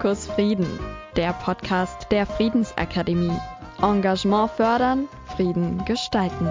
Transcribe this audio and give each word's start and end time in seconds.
Fokus 0.00 0.28
Frieden, 0.28 0.66
der 1.14 1.34
Podcast 1.34 2.10
der 2.10 2.24
Friedensakademie. 2.24 3.36
Engagement 3.82 4.50
fördern, 4.50 5.08
Frieden 5.36 5.84
gestalten. 5.84 6.48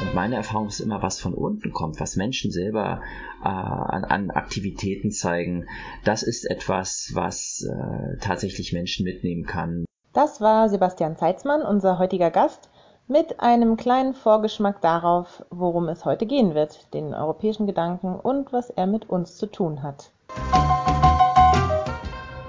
Und 0.00 0.14
meine 0.14 0.36
Erfahrung 0.36 0.68
ist 0.68 0.78
immer, 0.78 1.02
was 1.02 1.18
von 1.18 1.34
unten 1.34 1.72
kommt, 1.72 1.98
was 1.98 2.14
Menschen 2.14 2.52
selber 2.52 3.00
äh, 3.42 3.48
an, 3.48 4.04
an, 4.04 4.30
Aktivitäten 4.30 5.10
zeigen. 5.10 5.66
Das 6.04 6.22
ist 6.22 6.48
etwas, 6.48 7.10
was 7.14 7.68
äh, 7.68 8.16
tatsächlich 8.20 8.72
Menschen 8.72 9.02
mitnehmen 9.02 9.44
kann. 9.44 9.86
Das 10.12 10.40
war 10.40 10.68
Sebastian 10.68 11.16
Zeitzmann, 11.16 11.62
unser 11.62 11.98
heutiger 11.98 12.30
Gast, 12.30 12.70
mit 13.08 13.40
einem 13.40 13.76
kleinen 13.76 14.14
Vorgeschmack 14.14 14.80
darauf, 14.82 15.44
worum 15.50 15.88
es 15.88 16.04
heute 16.04 16.26
gehen 16.26 16.54
wird, 16.54 16.94
den 16.94 17.12
europäischen 17.12 17.66
Gedanken 17.66 18.14
und 18.14 18.52
was 18.52 18.70
er 18.70 18.86
mit 18.86 19.10
uns 19.10 19.36
zu 19.36 19.46
tun 19.46 19.82
hat. 19.82 20.12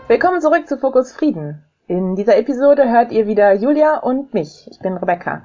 Willkommen 0.07 0.39
zurück 0.39 0.67
zu 0.67 0.77
Fokus 0.77 1.13
Frieden. 1.13 1.63
In 1.87 2.15
dieser 2.15 2.37
Episode 2.37 2.87
hört 2.87 3.11
ihr 3.11 3.25
wieder 3.25 3.53
Julia 3.53 3.97
und 3.97 4.35
mich. 4.35 4.67
Ich 4.69 4.77
bin 4.77 4.97
Rebecca. 4.97 5.43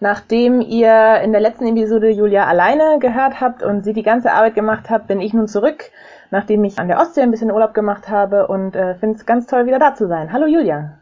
Nachdem 0.00 0.60
ihr 0.60 1.22
in 1.22 1.32
der 1.32 1.40
letzten 1.40 1.66
Episode 1.66 2.10
Julia 2.10 2.46
alleine 2.46 2.98
gehört 2.98 3.40
habt 3.40 3.62
und 3.62 3.84
sie 3.84 3.94
die 3.94 4.02
ganze 4.02 4.32
Arbeit 4.32 4.54
gemacht 4.54 4.90
hat, 4.90 5.06
bin 5.06 5.22
ich 5.22 5.32
nun 5.32 5.48
zurück, 5.48 5.90
nachdem 6.30 6.62
ich 6.64 6.78
an 6.78 6.88
der 6.88 7.00
Ostsee 7.00 7.22
ein 7.22 7.30
bisschen 7.30 7.50
Urlaub 7.50 7.72
gemacht 7.72 8.10
habe 8.10 8.48
und 8.48 8.76
äh, 8.76 8.96
finde 8.96 9.16
es 9.16 9.24
ganz 9.24 9.46
toll, 9.46 9.64
wieder 9.64 9.78
da 9.78 9.94
zu 9.94 10.06
sein. 10.06 10.30
Hallo 10.30 10.46
Julia. 10.46 10.98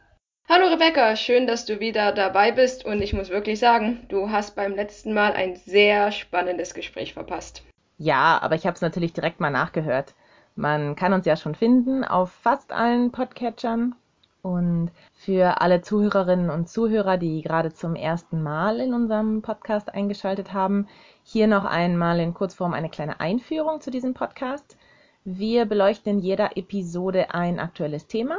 Hallo 0.48 0.68
Rebecca, 0.68 1.16
schön, 1.16 1.48
dass 1.48 1.66
du 1.66 1.80
wieder 1.80 2.12
dabei 2.12 2.52
bist 2.52 2.84
und 2.84 3.02
ich 3.02 3.12
muss 3.12 3.28
wirklich 3.28 3.58
sagen, 3.58 4.06
du 4.08 4.30
hast 4.30 4.54
beim 4.54 4.76
letzten 4.76 5.14
Mal 5.14 5.32
ein 5.32 5.56
sehr 5.56 6.12
spannendes 6.12 6.74
Gespräch 6.74 7.14
verpasst. 7.14 7.64
Ja, 7.98 8.38
aber 8.40 8.54
ich 8.54 8.66
habe 8.66 8.76
es 8.76 8.82
natürlich 8.82 9.12
direkt 9.12 9.40
mal 9.40 9.50
nachgehört. 9.50 10.14
Man 10.56 10.96
kann 10.96 11.12
uns 11.12 11.26
ja 11.26 11.36
schon 11.36 11.54
finden 11.54 12.04
auf 12.04 12.32
fast 12.32 12.72
allen 12.72 13.12
Podcatchern. 13.12 13.94
Und 14.42 14.90
für 15.12 15.60
alle 15.60 15.82
Zuhörerinnen 15.82 16.48
und 16.48 16.68
Zuhörer, 16.68 17.18
die 17.18 17.42
gerade 17.42 17.74
zum 17.74 17.94
ersten 17.94 18.42
Mal 18.42 18.80
in 18.80 18.94
unserem 18.94 19.42
Podcast 19.42 19.92
eingeschaltet 19.92 20.54
haben, 20.54 20.88
hier 21.22 21.46
noch 21.46 21.66
einmal 21.66 22.20
in 22.20 22.32
Kurzform 22.32 22.72
eine 22.72 22.88
kleine 22.88 23.20
Einführung 23.20 23.82
zu 23.82 23.90
diesem 23.90 24.14
Podcast. 24.14 24.78
Wir 25.24 25.66
beleuchten 25.66 26.12
in 26.14 26.18
jeder 26.20 26.56
Episode 26.56 27.34
ein 27.34 27.60
aktuelles 27.60 28.06
Thema 28.06 28.38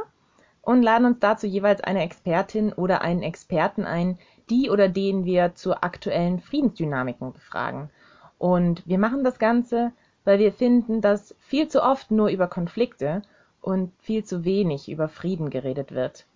und 0.60 0.82
laden 0.82 1.06
uns 1.06 1.20
dazu 1.20 1.46
jeweils 1.46 1.80
eine 1.82 2.02
Expertin 2.02 2.72
oder 2.72 3.02
einen 3.02 3.22
Experten 3.22 3.84
ein, 3.84 4.18
die 4.50 4.70
oder 4.70 4.88
den 4.88 5.24
wir 5.24 5.54
zu 5.54 5.80
aktuellen 5.82 6.40
Friedensdynamiken 6.40 7.32
befragen. 7.32 7.90
Und 8.38 8.84
wir 8.86 8.98
machen 8.98 9.22
das 9.22 9.38
Ganze 9.38 9.92
weil 10.24 10.38
wir 10.38 10.52
finden, 10.52 11.00
dass 11.00 11.34
viel 11.38 11.68
zu 11.68 11.82
oft 11.82 12.10
nur 12.10 12.28
über 12.28 12.46
Konflikte 12.46 13.22
und 13.60 13.92
viel 14.00 14.24
zu 14.24 14.44
wenig 14.44 14.90
über 14.90 15.08
Frieden 15.08 15.50
geredet 15.50 15.92
wird. 15.92 16.26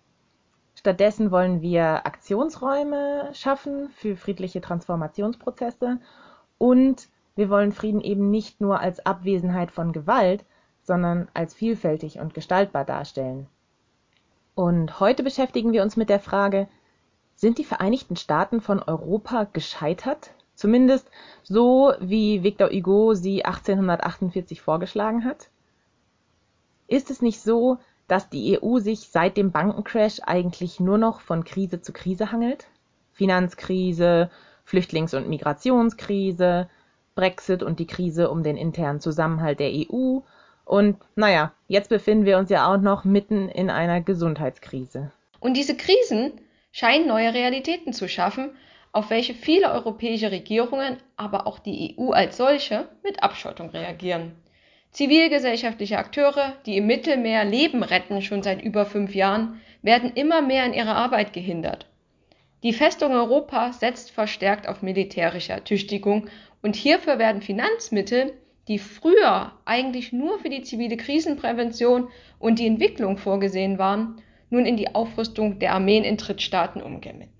Stattdessen 0.75 1.31
wollen 1.31 1.61
wir 1.61 2.05
Aktionsräume 2.05 3.29
schaffen 3.33 3.89
für 3.89 4.15
friedliche 4.15 4.61
Transformationsprozesse 4.61 5.99
und 6.57 7.09
wir 7.35 7.49
wollen 7.49 7.71
Frieden 7.71 8.01
eben 8.01 8.29
nicht 8.29 8.61
nur 8.61 8.79
als 8.79 9.05
Abwesenheit 9.05 9.71
von 9.71 9.91
Gewalt, 9.91 10.45
sondern 10.83 11.27
als 11.33 11.53
vielfältig 11.53 12.19
und 12.19 12.33
gestaltbar 12.33 12.85
darstellen. 12.85 13.47
Und 14.55 14.99
heute 14.99 15.21
beschäftigen 15.21 15.71
wir 15.71 15.83
uns 15.83 15.97
mit 15.97 16.09
der 16.09 16.19
Frage, 16.19 16.67
sind 17.35 17.59
die 17.59 17.63
Vereinigten 17.63 18.15
Staaten 18.15 18.61
von 18.61 18.81
Europa 18.81 19.43
gescheitert? 19.53 20.31
Zumindest 20.57 21.07
so, 21.43 21.93
wie 21.99 22.41
Victor 22.41 22.69
Hugo 22.69 23.13
sie 23.13 23.45
1848 23.45 24.59
vorgeschlagen 24.59 25.23
hat? 25.23 25.49
Ist 26.87 27.11
es 27.11 27.21
nicht 27.21 27.41
so, 27.41 27.77
dass 28.07 28.29
die 28.29 28.59
EU 28.59 28.79
sich 28.79 29.09
seit 29.09 29.37
dem 29.37 29.51
Bankencrash 29.51 30.19
eigentlich 30.25 30.79
nur 30.79 30.97
noch 30.97 31.21
von 31.21 31.43
Krise 31.43 31.81
zu 31.81 31.93
Krise 31.93 32.31
hangelt? 32.31 32.65
Finanzkrise, 33.13 34.31
Flüchtlings- 34.65 35.15
und 35.15 35.29
Migrationskrise, 35.29 36.69
Brexit 37.13 37.61
und 37.61 37.77
die 37.79 37.87
Krise 37.87 38.31
um 38.31 38.41
den 38.41 38.57
internen 38.57 38.99
Zusammenhalt 38.99 39.59
der 39.59 39.71
EU 39.71 40.21
und 40.65 40.97
naja, 41.15 41.53
jetzt 41.67 41.89
befinden 41.89 42.25
wir 42.25 42.39
uns 42.39 42.49
ja 42.49 42.67
auch 42.67 42.81
noch 42.81 43.05
mitten 43.05 43.47
in 43.47 43.69
einer 43.69 44.01
Gesundheitskrise. 44.01 45.11
Und 45.39 45.55
diese 45.55 45.77
Krisen 45.77 46.33
scheinen 46.71 47.07
neue 47.07 47.33
Realitäten 47.33 47.93
zu 47.93 48.09
schaffen 48.09 48.51
auf 48.97 49.11
welche 49.11 49.35
viele 49.35 49.71
europäische 49.73 50.31
Regierungen, 50.31 50.97
aber 51.17 51.45
auch 51.45 51.59
die 51.59 51.95
EU 51.99 52.13
als 52.13 52.35
solche 52.35 52.89
mit 53.03 53.21
Abschottung 53.21 53.69
reagieren. 53.69 54.31
Zivilgesellschaftliche 54.89 55.99
Akteure, 55.99 56.53
die 56.65 56.77
im 56.77 56.87
Mittelmeer 56.87 57.45
Leben 57.45 57.83
retten 57.83 58.23
schon 58.23 58.41
seit 58.41 58.59
über 58.59 58.87
fünf 58.87 59.13
Jahren, 59.13 59.61
werden 59.83 60.13
immer 60.15 60.41
mehr 60.41 60.65
in 60.65 60.73
ihrer 60.73 60.95
Arbeit 60.95 61.31
gehindert. 61.31 61.85
Die 62.63 62.73
Festung 62.73 63.11
Europa 63.11 63.71
setzt 63.71 64.09
verstärkt 64.09 64.67
auf 64.67 64.81
militärische 64.81 65.53
Ertüchtigung 65.53 66.27
und 66.63 66.75
hierfür 66.75 67.19
werden 67.19 67.43
Finanzmittel, 67.43 68.33
die 68.67 68.79
früher 68.79 69.51
eigentlich 69.65 70.11
nur 70.11 70.39
für 70.39 70.49
die 70.49 70.63
zivile 70.63 70.97
Krisenprävention 70.97 72.07
und 72.39 72.57
die 72.57 72.65
Entwicklung 72.65 73.17
vorgesehen 73.17 73.77
waren, 73.77 74.23
nun 74.49 74.65
in 74.65 74.75
die 74.75 74.95
Aufrüstung 74.95 75.59
der 75.59 75.73
Armeen 75.73 76.03
in 76.03 76.17
Drittstaaten 76.17 76.81
umgewidmet. 76.81 77.36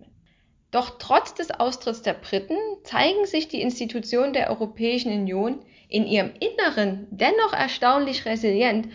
Doch 0.72 0.98
trotz 1.00 1.34
des 1.34 1.52
Austritts 1.52 2.02
der 2.02 2.14
Briten 2.14 2.58
zeigen 2.84 3.26
sich 3.26 3.48
die 3.48 3.62
Institutionen 3.62 4.34
der 4.34 4.50
Europäischen 4.50 5.12
Union 5.12 5.60
in 5.88 6.06
ihrem 6.06 6.32
Inneren 6.40 7.08
dennoch 7.12 7.54
erstaunlich 7.54 8.26
resilient 8.26 8.90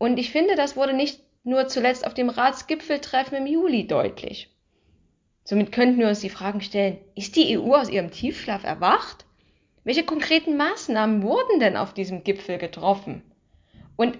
und 0.00 0.18
ich 0.18 0.30
finde, 0.30 0.56
das 0.56 0.76
wurde 0.76 0.94
nicht 0.94 1.20
nur 1.44 1.68
zuletzt 1.68 2.06
auf 2.06 2.14
dem 2.14 2.30
Ratsgipfeltreffen 2.30 3.36
im 3.36 3.46
Juli 3.46 3.86
deutlich. 3.86 4.50
Somit 5.44 5.72
könnten 5.72 5.98
wir 5.98 6.08
uns 6.08 6.20
die 6.20 6.30
Fragen 6.30 6.62
stellen, 6.62 6.98
ist 7.14 7.36
die 7.36 7.58
EU 7.58 7.74
aus 7.74 7.90
ihrem 7.90 8.10
Tiefschlaf 8.10 8.64
erwacht? 8.64 9.26
Welche 9.84 10.04
konkreten 10.04 10.56
Maßnahmen 10.56 11.22
wurden 11.22 11.60
denn 11.60 11.76
auf 11.76 11.92
diesem 11.92 12.24
Gipfel 12.24 12.56
getroffen? 12.56 13.22
Und 13.96 14.18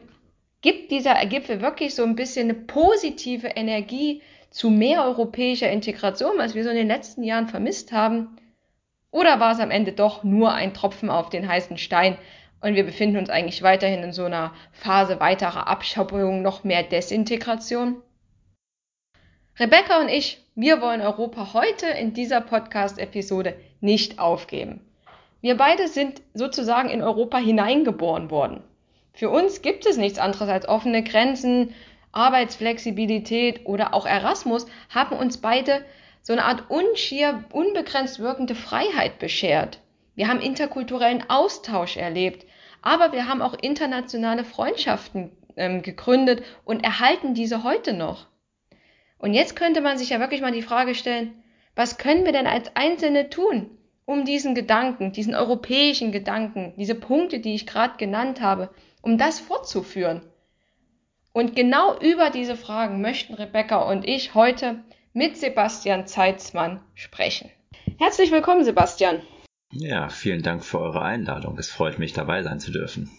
gibt 0.61 0.91
dieser 0.91 1.15
Gipfel 1.27 1.63
wirklich 1.63 1.95
so 1.95 2.03
ein 2.03 2.17
bisschen 2.17 2.51
eine 2.51 2.59
positive 2.59 3.49
Energie 3.49 4.21
zu 4.51 4.69
mehr 4.69 5.05
europäischer 5.05 5.71
Integration, 5.71 6.33
was 6.37 6.55
wir 6.55 6.65
so 6.65 6.71
in 6.71 6.77
den 6.77 6.89
letzten 6.89 7.23
Jahren 7.23 7.49
vermisst 7.49 7.93
haben? 7.93 8.37
Oder 9.13 9.41
war 9.41 9.53
es 9.53 9.61
am 9.61 9.71
Ende 9.71 9.93
doch 9.93 10.23
nur 10.23 10.53
ein 10.53 10.75
Tropfen 10.75 11.11
auf 11.11 11.31
den 11.31 11.49
heißen 11.49 11.79
Stein 11.79 12.19
und 12.61 12.75
wir 12.75 12.85
befinden 12.85 13.17
uns 13.17 13.31
eigentlich 13.31 13.63
weiterhin 13.63 14.03
in 14.03 14.13
so 14.13 14.25
einer 14.25 14.53
Phase 14.73 15.19
weiterer 15.21 15.67
Abschaubung, 15.67 16.43
noch 16.43 16.65
mehr 16.65 16.83
Desintegration? 16.83 18.03
Rebecca 19.59 20.01
und 20.01 20.09
ich, 20.09 20.45
wir 20.55 20.81
wollen 20.81 21.01
Europa 21.01 21.53
heute 21.55 21.87
in 21.87 22.13
dieser 22.13 22.41
Podcast-Episode 22.41 23.55
nicht 23.81 24.19
aufgeben. 24.19 24.81
Wir 25.41 25.57
beide 25.57 25.89
sind 25.89 26.23
sozusagen 26.35 26.91
in 26.91 27.03
Europa 27.03 27.39
hineingeboren 27.39 28.31
worden. 28.31 28.63
Für 29.13 29.31
uns 29.31 29.63
gibt 29.63 29.87
es 29.87 29.97
nichts 29.97 30.19
anderes 30.19 30.49
als 30.49 30.69
offene 30.69 31.03
Grenzen, 31.03 31.75
Arbeitsflexibilität 32.13 33.67
oder 33.67 33.95
auch 33.95 34.07
Erasmus 34.07 34.67
haben 34.89 35.17
uns 35.17 35.39
beide 35.39 35.85
so 36.23 36.33
eine 36.33 36.45
Art 36.45 36.71
unschier, 36.71 37.45
unbegrenzt 37.53 38.19
wirkende 38.19 38.55
Freiheit 38.55 39.19
beschert. 39.19 39.81
Wir 40.15 40.29
haben 40.29 40.41
interkulturellen 40.41 41.25
Austausch 41.29 41.97
erlebt, 41.97 42.47
aber 42.83 43.13
wir 43.13 43.29
haben 43.29 43.43
auch 43.43 43.55
internationale 43.55 44.45
Freundschaften 44.45 45.31
ähm, 45.57 45.83
gegründet 45.83 46.43
und 46.65 46.85
erhalten 46.85 47.35
diese 47.35 47.65
heute 47.65 47.93
noch. 47.93 48.27
Und 49.19 49.35
jetzt 49.35 49.55
könnte 49.55 49.81
man 49.81 49.99
sich 49.99 50.11
ja 50.11 50.21
wirklich 50.21 50.41
mal 50.41 50.53
die 50.53 50.63
Frage 50.63 50.95
stellen, 50.95 51.43
was 51.77 51.99
können 51.99 52.25
wir 52.25 52.33
denn 52.33 52.47
als 52.47 52.75
Einzelne 52.75 53.31
tun, 53.31 53.71
um 54.05 54.25
diesen 54.25 54.55
Gedanken, 54.55 55.13
diesen 55.13 55.35
europäischen 55.35 56.11
Gedanken, 56.11 56.75
diese 56.77 56.95
Punkte, 56.95 57.39
die 57.39 57.55
ich 57.55 57.67
gerade 57.67 57.97
genannt 57.97 58.41
habe, 58.41 58.71
um 59.03 59.19
das 59.19 59.39
fortzuführen? 59.39 60.23
Und 61.33 61.55
genau 61.55 61.97
über 62.01 62.31
diese 62.31 62.57
Fragen 62.57 63.01
möchten 63.01 63.35
Rebecca 63.35 63.83
und 63.83 64.07
ich 64.07 64.35
heute 64.35 64.83
mit 65.13 65.37
Sebastian 65.37 66.07
Zeitzmann 66.07 66.81
sprechen. 66.95 67.51
Herzlich 67.99 68.33
willkommen, 68.33 68.65
Sebastian. 68.65 69.23
Ja, 69.73 70.09
vielen 70.09 70.43
Dank 70.43 70.65
für 70.65 70.81
eure 70.81 71.03
Einladung. 71.03 71.57
Es 71.57 71.71
freut 71.71 72.01
mich, 72.01 72.13
dabei 72.13 72.43
sein 72.43 72.59
zu 72.59 72.73
dürfen. 72.73 73.11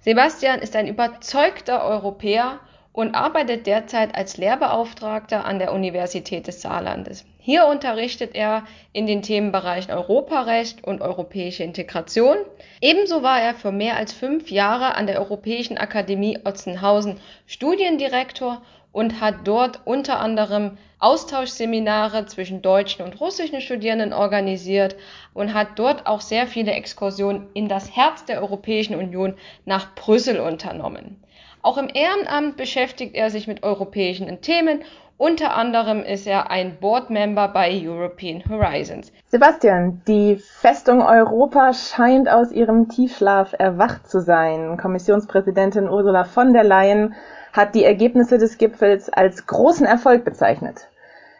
Sebastian 0.00 0.60
ist 0.60 0.74
ein 0.74 0.88
überzeugter 0.88 1.84
Europäer 1.84 2.60
und 2.92 3.14
arbeitet 3.14 3.66
derzeit 3.66 4.14
als 4.14 4.36
Lehrbeauftragter 4.36 5.44
an 5.44 5.58
der 5.58 5.72
Universität 5.72 6.46
des 6.46 6.60
Saarlandes. 6.60 7.24
Hier 7.38 7.66
unterrichtet 7.66 8.34
er 8.34 8.64
in 8.92 9.06
den 9.06 9.22
Themenbereichen 9.22 9.92
Europarecht 9.92 10.84
und 10.84 11.00
europäische 11.00 11.62
Integration. 11.62 12.36
Ebenso 12.80 13.22
war 13.22 13.40
er 13.40 13.54
für 13.54 13.72
mehr 13.72 13.96
als 13.96 14.12
fünf 14.12 14.50
Jahre 14.50 14.94
an 14.96 15.06
der 15.06 15.20
Europäischen 15.20 15.78
Akademie 15.78 16.38
Otzenhausen 16.44 17.20
Studiendirektor 17.46 18.60
und 18.92 19.20
hat 19.20 19.36
dort 19.44 19.80
unter 19.84 20.18
anderem 20.18 20.76
Austauschseminare 20.98 22.26
zwischen 22.26 22.60
deutschen 22.60 23.04
und 23.04 23.20
russischen 23.20 23.60
Studierenden 23.60 24.12
organisiert 24.12 24.96
und 25.32 25.54
hat 25.54 25.78
dort 25.78 26.06
auch 26.06 26.20
sehr 26.20 26.46
viele 26.46 26.72
Exkursionen 26.72 27.48
in 27.54 27.68
das 27.68 27.96
Herz 27.96 28.24
der 28.26 28.42
Europäischen 28.42 28.96
Union 28.96 29.34
nach 29.64 29.94
Brüssel 29.94 30.40
unternommen. 30.40 31.22
Auch 31.62 31.76
im 31.76 31.88
Ehrenamt 31.92 32.56
beschäftigt 32.56 33.14
er 33.14 33.30
sich 33.30 33.46
mit 33.46 33.62
europäischen 33.62 34.40
Themen. 34.40 34.82
Unter 35.18 35.54
anderem 35.54 36.02
ist 36.02 36.26
er 36.26 36.50
ein 36.50 36.78
Boardmember 36.80 37.48
bei 37.48 37.70
European 37.70 38.42
Horizons. 38.48 39.12
Sebastian, 39.26 40.00
die 40.08 40.36
Festung 40.36 41.02
Europa 41.02 41.74
scheint 41.74 42.30
aus 42.30 42.50
ihrem 42.52 42.88
Tiefschlaf 42.88 43.54
erwacht 43.58 44.08
zu 44.08 44.20
sein. 44.20 44.78
Kommissionspräsidentin 44.78 45.90
Ursula 45.90 46.24
von 46.24 46.54
der 46.54 46.64
Leyen 46.64 47.14
hat 47.52 47.74
die 47.74 47.84
Ergebnisse 47.84 48.38
des 48.38 48.56
Gipfels 48.56 49.10
als 49.10 49.46
großen 49.46 49.84
Erfolg 49.84 50.24
bezeichnet. 50.24 50.88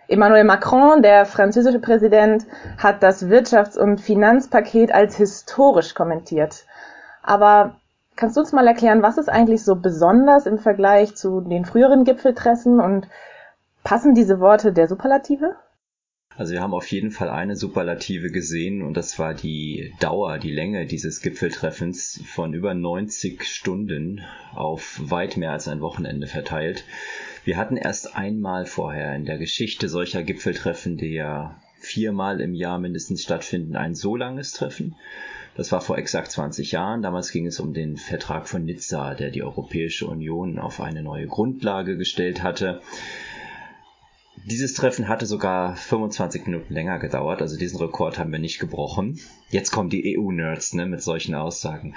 Emmanuel 0.08 0.44
Macron, 0.44 1.00
der 1.00 1.24
französische 1.24 1.78
Präsident, 1.78 2.44
hat 2.76 3.02
das 3.02 3.24
Wirtschafts- 3.28 3.78
und 3.78 4.00
Finanzpaket 4.02 4.92
als 4.92 5.16
historisch 5.16 5.94
kommentiert. 5.94 6.66
Aber 7.22 7.76
kannst 8.20 8.36
du 8.36 8.40
uns 8.40 8.52
mal 8.52 8.66
erklären, 8.66 9.02
was 9.02 9.16
ist 9.16 9.30
eigentlich 9.30 9.64
so 9.64 9.74
besonders 9.76 10.46
im 10.46 10.58
Vergleich 10.58 11.16
zu 11.16 11.40
den 11.40 11.64
früheren 11.64 12.04
Gipfeltreffen 12.04 12.78
und 12.78 13.08
passen 13.82 14.14
diese 14.14 14.40
Worte 14.40 14.72
der 14.72 14.88
Superlative? 14.88 15.56
Also 16.36 16.52
wir 16.52 16.60
haben 16.60 16.74
auf 16.74 16.86
jeden 16.90 17.10
Fall 17.10 17.30
eine 17.30 17.56
Superlative 17.56 18.30
gesehen 18.30 18.82
und 18.82 18.94
das 18.94 19.18
war 19.18 19.34
die 19.34 19.94
Dauer, 20.00 20.38
die 20.38 20.52
Länge 20.52 20.86
dieses 20.86 21.22
Gipfeltreffens 21.22 22.22
von 22.26 22.54
über 22.54 22.74
90 22.74 23.42
Stunden 23.44 24.20
auf 24.54 25.00
weit 25.02 25.36
mehr 25.36 25.52
als 25.52 25.66
ein 25.66 25.80
Wochenende 25.80 26.26
verteilt. 26.26 26.84
Wir 27.44 27.56
hatten 27.56 27.76
erst 27.76 28.16
einmal 28.16 28.66
vorher 28.66 29.16
in 29.16 29.24
der 29.24 29.38
Geschichte 29.38 29.88
solcher 29.88 30.22
Gipfeltreffen, 30.22 30.98
die 30.98 31.14
ja 31.14 31.56
viermal 31.78 32.40
im 32.40 32.54
Jahr 32.54 32.78
mindestens 32.78 33.22
stattfinden, 33.22 33.76
ein 33.76 33.94
so 33.94 34.14
langes 34.14 34.52
Treffen. 34.52 34.94
Das 35.56 35.72
war 35.72 35.80
vor 35.80 35.98
exakt 35.98 36.30
20 36.30 36.72
Jahren. 36.72 37.02
Damals 37.02 37.32
ging 37.32 37.46
es 37.46 37.60
um 37.60 37.74
den 37.74 37.96
Vertrag 37.96 38.48
von 38.48 38.64
Nizza, 38.64 39.14
der 39.14 39.30
die 39.30 39.42
Europäische 39.42 40.06
Union 40.06 40.58
auf 40.58 40.80
eine 40.80 41.02
neue 41.02 41.26
Grundlage 41.26 41.96
gestellt 41.96 42.42
hatte. 42.42 42.80
Dieses 44.46 44.72
Treffen 44.72 45.08
hatte 45.08 45.26
sogar 45.26 45.76
25 45.76 46.46
Minuten 46.46 46.72
länger 46.72 46.98
gedauert, 46.98 47.42
also 47.42 47.58
diesen 47.58 47.78
Rekord 47.78 48.18
haben 48.18 48.32
wir 48.32 48.38
nicht 48.38 48.58
gebrochen. 48.58 49.20
Jetzt 49.50 49.70
kommen 49.70 49.90
die 49.90 50.16
EU-Nerds 50.16 50.72
ne, 50.72 50.86
mit 50.86 51.02
solchen 51.02 51.34
Aussagen. 51.34 51.94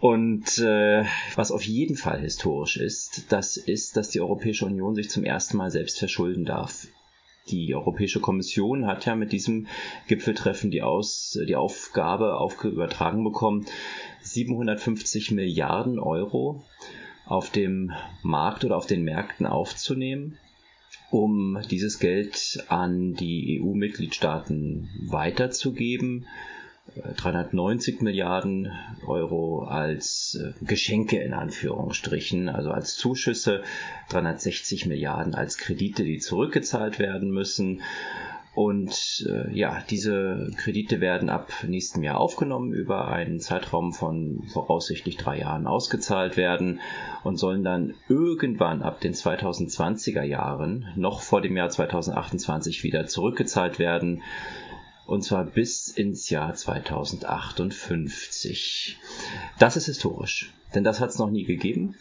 Und 0.00 0.58
äh, 0.58 1.04
was 1.34 1.52
auf 1.52 1.62
jeden 1.62 1.96
Fall 1.96 2.20
historisch 2.20 2.78
ist, 2.78 3.30
das 3.30 3.58
ist, 3.58 3.98
dass 3.98 4.08
die 4.08 4.20
Europäische 4.20 4.64
Union 4.64 4.94
sich 4.94 5.10
zum 5.10 5.24
ersten 5.24 5.58
Mal 5.58 5.70
selbst 5.70 5.98
verschulden 5.98 6.46
darf. 6.46 6.86
Die 7.48 7.74
Europäische 7.74 8.20
Kommission 8.20 8.86
hat 8.86 9.04
ja 9.06 9.14
mit 9.14 9.32
diesem 9.32 9.66
Gipfeltreffen 10.08 10.70
die, 10.70 10.82
Aus, 10.82 11.38
die 11.46 11.56
Aufgabe 11.56 12.38
aufge 12.38 12.68
übertragen 12.68 13.22
bekommen, 13.24 13.66
750 14.22 15.30
Milliarden 15.32 15.98
Euro 15.98 16.64
auf 17.26 17.50
dem 17.50 17.92
Markt 18.22 18.64
oder 18.64 18.76
auf 18.76 18.86
den 18.86 19.04
Märkten 19.04 19.46
aufzunehmen 19.46 20.38
um 21.10 21.60
dieses 21.70 21.98
Geld 22.00 22.64
an 22.68 23.14
die 23.14 23.60
EU-Mitgliedstaaten 23.62 24.88
weiterzugeben. 25.06 26.26
390 27.16 28.00
äh, 28.00 28.04
Milliarden 28.04 28.72
Euro 29.06 29.64
als 29.64 30.38
äh, 30.40 30.64
Geschenke 30.64 31.18
in 31.18 31.32
Anführungsstrichen, 31.32 32.48
also 32.48 32.70
als 32.70 32.96
Zuschüsse, 32.96 33.62
360 34.10 34.86
Milliarden 34.86 35.34
als 35.34 35.58
Kredite, 35.58 36.04
die 36.04 36.18
zurückgezahlt 36.18 36.98
werden 36.98 37.30
müssen 37.30 37.80
und 38.54 39.26
äh, 39.28 39.52
ja, 39.52 39.82
diese 39.90 40.52
Kredite 40.56 41.00
werden 41.00 41.28
ab 41.28 41.50
nächstem 41.66 42.04
Jahr 42.04 42.20
aufgenommen, 42.20 42.72
über 42.72 43.08
einen 43.08 43.40
Zeitraum 43.40 43.92
von 43.92 44.44
voraussichtlich 44.46 45.16
drei 45.16 45.40
Jahren 45.40 45.66
ausgezahlt 45.66 46.36
werden 46.36 46.80
und 47.24 47.36
sollen 47.36 47.64
dann 47.64 47.94
irgendwann 48.08 48.82
ab 48.82 49.00
den 49.00 49.12
2020er 49.12 50.22
Jahren, 50.22 50.86
noch 50.94 51.20
vor 51.20 51.40
dem 51.40 51.56
Jahr 51.56 51.68
2028, 51.68 52.84
wieder 52.84 53.06
zurückgezahlt 53.06 53.80
werden. 53.80 54.22
Und 55.06 55.22
zwar 55.22 55.44
bis 55.44 55.88
ins 55.88 56.30
Jahr 56.30 56.54
2058. 56.54 58.96
Das 59.58 59.76
ist 59.76 59.84
historisch, 59.86 60.54
denn 60.74 60.84
das 60.84 61.00
hat 61.00 61.10
es 61.10 61.18
noch 61.18 61.30
nie 61.30 61.44
gegeben. 61.44 61.96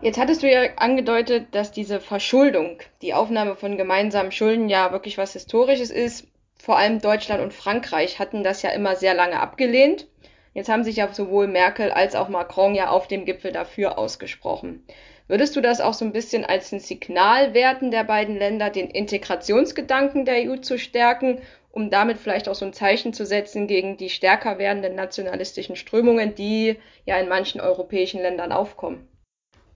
Jetzt 0.00 0.18
hattest 0.18 0.42
du 0.42 0.50
ja 0.50 0.62
angedeutet, 0.76 1.48
dass 1.52 1.70
diese 1.72 2.00
Verschuldung, 2.00 2.78
die 3.02 3.12
Aufnahme 3.14 3.54
von 3.56 3.76
gemeinsamen 3.76 4.32
Schulden 4.32 4.68
ja 4.68 4.90
wirklich 4.92 5.18
was 5.18 5.32
Historisches 5.32 5.90
ist. 5.90 6.26
Vor 6.58 6.76
allem 6.76 7.00
Deutschland 7.00 7.42
und 7.42 7.54
Frankreich 7.54 8.18
hatten 8.18 8.42
das 8.42 8.62
ja 8.62 8.70
immer 8.70 8.96
sehr 8.96 9.14
lange 9.14 9.38
abgelehnt. 9.40 10.08
Jetzt 10.54 10.68
haben 10.68 10.82
sich 10.84 10.96
ja 10.96 11.12
sowohl 11.12 11.46
Merkel 11.46 11.90
als 11.90 12.14
auch 12.14 12.28
Macron 12.28 12.74
ja 12.74 12.90
auf 12.90 13.08
dem 13.08 13.24
Gipfel 13.24 13.52
dafür 13.52 13.96
ausgesprochen. 13.98 14.84
Würdest 15.26 15.56
du 15.56 15.62
das 15.62 15.80
auch 15.80 15.94
so 15.94 16.04
ein 16.04 16.12
bisschen 16.12 16.44
als 16.44 16.70
ein 16.72 16.80
Signal 16.80 17.54
werten 17.54 17.90
der 17.90 18.04
beiden 18.04 18.36
Länder, 18.36 18.68
den 18.70 18.90
Integrationsgedanken 18.90 20.26
der 20.26 20.50
EU 20.50 20.56
zu 20.56 20.78
stärken, 20.78 21.40
um 21.74 21.90
damit 21.90 22.18
vielleicht 22.18 22.48
auch 22.48 22.54
so 22.54 22.64
ein 22.64 22.72
Zeichen 22.72 23.12
zu 23.12 23.26
setzen 23.26 23.66
gegen 23.66 23.96
die 23.96 24.08
stärker 24.08 24.58
werdenden 24.58 24.94
nationalistischen 24.94 25.74
Strömungen, 25.74 26.34
die 26.34 26.76
ja 27.04 27.18
in 27.18 27.28
manchen 27.28 27.60
europäischen 27.60 28.20
Ländern 28.22 28.52
aufkommen? 28.52 29.08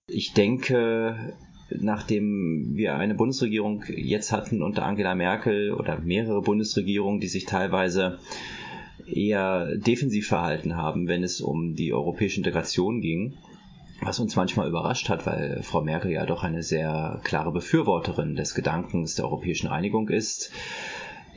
Ich 0.06 0.33
denke, 0.33 1.37
nachdem 1.71 2.73
wir 2.75 2.95
eine 2.95 3.15
Bundesregierung 3.15 3.85
jetzt 3.89 4.31
hatten 4.31 4.62
unter 4.62 4.85
Angela 4.85 5.17
Merkel 5.17 5.73
oder 5.73 5.99
mehrere 5.99 6.41
Bundesregierungen, 6.41 7.21
die 7.21 7.27
sich 7.27 7.47
teilweise 7.47 8.21
eher 9.12 9.77
defensiv 9.77 10.29
verhalten 10.29 10.77
haben, 10.77 11.09
wenn 11.09 11.25
es 11.25 11.41
um 11.41 11.75
die 11.75 11.93
europäische 11.93 12.39
Integration 12.39 13.00
ging, 13.00 13.37
was 14.00 14.21
uns 14.21 14.37
manchmal 14.37 14.69
überrascht 14.69 15.09
hat, 15.09 15.27
weil 15.27 15.62
Frau 15.62 15.83
Merkel 15.83 16.12
ja 16.12 16.27
doch 16.27 16.45
eine 16.45 16.62
sehr 16.62 17.21
klare 17.25 17.50
Befürworterin 17.50 18.37
des 18.37 18.55
Gedankens 18.55 19.17
der 19.17 19.25
europäischen 19.25 19.69
Einigung 19.69 20.09
ist, 20.09 20.53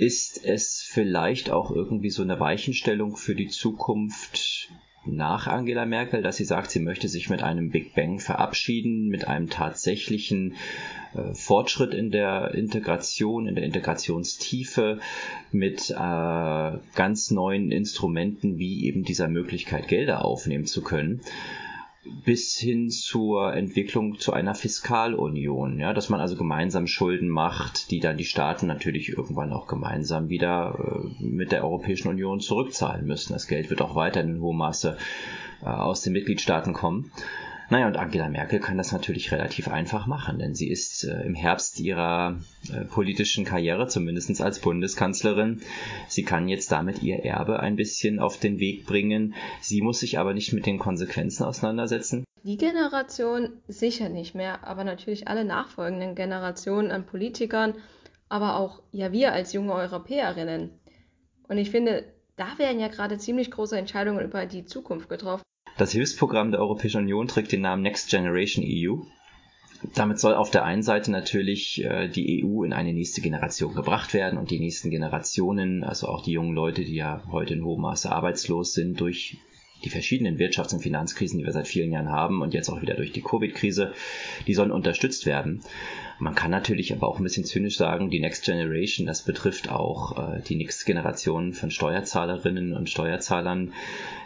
ist 0.02 0.44
es 0.44 0.82
vielleicht 0.82 1.52
auch 1.52 1.70
irgendwie 1.70 2.10
so 2.10 2.24
eine 2.24 2.40
Weichenstellung 2.40 3.16
für 3.16 3.36
die 3.36 3.50
Zukunft, 3.50 4.72
nach 5.06 5.48
Angela 5.48 5.86
Merkel, 5.86 6.22
dass 6.24 6.38
sie 6.38 6.44
sagt, 6.44 6.72
sie 6.72 6.80
möchte 6.80 7.08
sich 7.08 7.30
mit 7.30 7.42
einem 7.44 7.70
Big 7.70 7.94
Bang 7.96 8.20
verabschieden, 8.20 9.10
mit 9.10 9.28
einem 9.28 9.50
tatsächlichen 9.50 10.56
äh, 11.14 11.34
Fortschritt 11.34 11.94
in 11.94 12.12
der 12.12 12.54
Integration, 12.54 13.48
in 13.48 13.56
der 13.56 13.64
Integrationstiefe, 13.64 15.00
mit 15.52 15.90
äh, 15.92 15.94
ganz 15.94 17.32
neuen 17.32 17.72
Instrumenten 17.72 18.58
wie 18.58 18.86
eben 18.86 19.04
dieser 19.04 19.28
Möglichkeit, 19.28 19.88
Gelder 19.88 20.26
aufnehmen 20.26 20.66
zu 20.66 20.82
können 20.84 21.22
bis 22.26 22.58
hin 22.58 22.90
zur 22.90 23.54
Entwicklung 23.54 24.18
zu 24.18 24.34
einer 24.34 24.56
Fiskalunion, 24.56 25.80
ja, 25.80 25.94
dass 25.94 26.10
man 26.10 26.20
also 26.20 26.36
gemeinsam 26.36 26.88
Schulden 26.88 27.30
macht, 27.30 27.92
die 27.92 28.00
dann 28.00 28.18
die 28.18 28.26
Staaten 28.26 28.66
natürlich 28.66 29.10
irgendwann 29.10 29.54
auch 29.54 29.68
gemeinsam 29.68 30.30
wieder 30.30 30.78
äh, 30.80 31.24
mit 31.24 31.52
der 31.52 31.64
Europäischen 31.64 32.08
Union 32.08 32.40
zurückzahlen 32.40 33.06
müssen. 33.06 33.34
Das 33.34 33.48
Geld 33.48 33.70
wird 33.70 33.82
auch 33.82 33.96
weiter 33.96 34.22
in 34.22 34.42
hohem 34.42 34.58
Maße 34.58 34.98
äh, 35.62 35.66
aus 35.66 36.02
den 36.02 36.14
Mitgliedstaaten 36.14 36.74
kommen. 36.74 37.12
Naja, 37.72 37.88
und 37.88 37.96
Angela 37.96 38.28
Merkel 38.28 38.60
kann 38.60 38.78
das 38.78 38.92
natürlich 38.92 39.32
relativ 39.32 39.70
einfach 39.70 40.06
machen, 40.06 40.40
denn 40.40 40.54
sie 40.54 40.70
ist 40.70 41.06
äh, 41.06 41.22
im 41.22 41.34
Herbst 41.34 41.80
ihrer 41.80 42.38
äh, 42.70 42.84
politischen 42.84 43.46
Karriere, 43.46 43.88
zumindest 43.88 44.42
als 44.42 44.60
Bundeskanzlerin. 44.60 45.62
Sie 46.10 46.24
kann 46.24 46.50
jetzt 46.50 46.74
damit 46.74 47.02
ihr 47.02 47.24
Erbe 47.24 47.62
ein 47.62 47.78
bisschen 47.78 48.20
auf 48.20 48.38
den 48.38 48.60
Weg 48.60 48.86
bringen. 48.86 49.36
Sie 49.62 49.82
muss 49.82 50.02
sich 50.02 50.20
aber 50.20 50.34
nicht 50.34 50.52
mit 50.52 50.66
den 50.66 50.80
Konsequenzen 50.80 51.46
auseinandersetzen. 51.46 52.26
Die 52.44 52.58
Generation 52.58 53.54
sicher 53.70 54.10
nicht 54.10 54.36
mehr, 54.36 54.68
aber 54.68 54.84
natürlich 54.84 55.30
alle 55.30 55.46
nachfolgenden 55.46 56.14
Generationen 56.14 56.92
an 56.92 57.06
Politikern, 57.06 57.76
aber 58.28 58.58
auch 58.58 58.82
ja 58.92 59.14
wir 59.14 59.32
als 59.32 59.54
junge 59.54 59.72
Europäerinnen. 59.72 60.72
Und 61.48 61.58
ich 61.58 61.72
finde, 61.72 62.04
da 62.36 62.58
werden 62.58 62.82
ja 62.82 62.90
gerade 62.90 63.18
ziemlich 63.18 63.50
große 63.50 63.78
Entscheidungen 63.78 64.26
über 64.26 64.46
die 64.46 64.66
Zukunft 64.66 65.08
getroffen. 65.08 65.44
Das 65.78 65.92
Hilfsprogramm 65.92 66.52
der 66.52 66.60
Europäischen 66.60 67.02
Union 67.02 67.28
trägt 67.28 67.52
den 67.52 67.62
Namen 67.62 67.82
Next 67.82 68.10
Generation 68.10 68.66
EU. 68.68 69.04
Damit 69.96 70.20
soll 70.20 70.36
auf 70.36 70.52
der 70.52 70.64
einen 70.64 70.84
Seite 70.84 71.10
natürlich 71.12 71.84
äh, 71.84 72.08
die 72.08 72.44
EU 72.46 72.64
in 72.64 72.74
eine 72.74 72.94
nächste 72.94 73.22
Generation 73.22 73.74
gebracht 73.74 74.14
werden 74.14 74.38
und 74.38 74.52
die 74.52 74.60
nächsten 74.60 74.92
Generationen, 74.92 75.84
also 75.84 76.08
auch 76.08 76.22
die 76.24 76.34
jungen 76.34 76.54
Leute, 76.54 76.84
die 76.84 76.96
ja 76.96 77.24
heute 77.32 77.56
in 77.56 77.66
hohem 77.66 77.82
Maße 77.82 78.12
arbeitslos 78.12 78.74
sind 78.74 79.00
durch 79.00 79.38
die 79.84 79.90
verschiedenen 79.90 80.38
Wirtschafts- 80.38 80.74
und 80.74 80.82
Finanzkrisen, 80.82 81.40
die 81.40 81.46
wir 81.46 81.52
seit 81.52 81.68
vielen 81.68 81.92
Jahren 81.92 82.10
haben 82.10 82.42
und 82.42 82.54
jetzt 82.54 82.70
auch 82.70 82.82
wieder 82.82 82.96
durch 82.96 83.12
die 83.12 83.22
Covid-Krise, 83.22 83.94
die 84.48 84.54
sollen 84.54 84.72
unterstützt 84.72 85.26
werden. 85.26 85.62
Man 86.22 86.36
kann 86.36 86.52
natürlich 86.52 86.94
aber 86.94 87.08
auch 87.08 87.18
ein 87.18 87.24
bisschen 87.24 87.46
zynisch 87.46 87.78
sagen, 87.78 88.12
die 88.12 88.20
Next 88.20 88.46
Generation, 88.46 89.08
das 89.08 89.24
betrifft 89.24 89.72
auch 89.72 90.36
äh, 90.36 90.42
die 90.44 90.56
nächste 90.56 90.86
Generation 90.86 91.54
von 91.54 91.72
Steuerzahlerinnen 91.72 92.74
und 92.74 92.92
Steuerzahlern, 92.92 93.74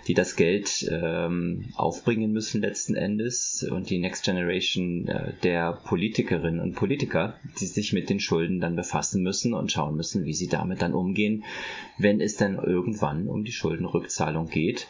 die 0.06 0.14
das 0.14 0.36
Geld 0.36 0.86
ähm, 0.92 1.70
aufbringen 1.76 2.34
müssen 2.34 2.60
letzten 2.60 2.96
Endes 2.96 3.66
und 3.72 3.90
die 3.90 4.00
Next 4.00 4.26
Generation 4.26 5.08
äh, 5.08 5.32
der 5.44 5.72
Politikerinnen 5.72 6.60
und 6.60 6.76
Politiker, 6.76 7.40
die 7.62 7.66
sich 7.66 7.94
mit 7.94 8.10
den 8.10 8.20
Schulden 8.20 8.60
dann 8.60 8.76
befassen 8.76 9.24
müssen 9.24 9.54
und 9.54 9.72
schauen 9.72 9.96
müssen, 9.96 10.26
wie 10.26 10.34
sie 10.34 10.48
damit 10.48 10.82
dann 10.82 10.94
umgehen, 10.94 11.46
wenn 11.98 12.20
es 12.20 12.36
dann 12.36 12.56
irgendwann 12.56 13.30
um 13.30 13.46
die 13.46 13.54
Schuldenrückzahlung 13.54 14.50
geht 14.50 14.88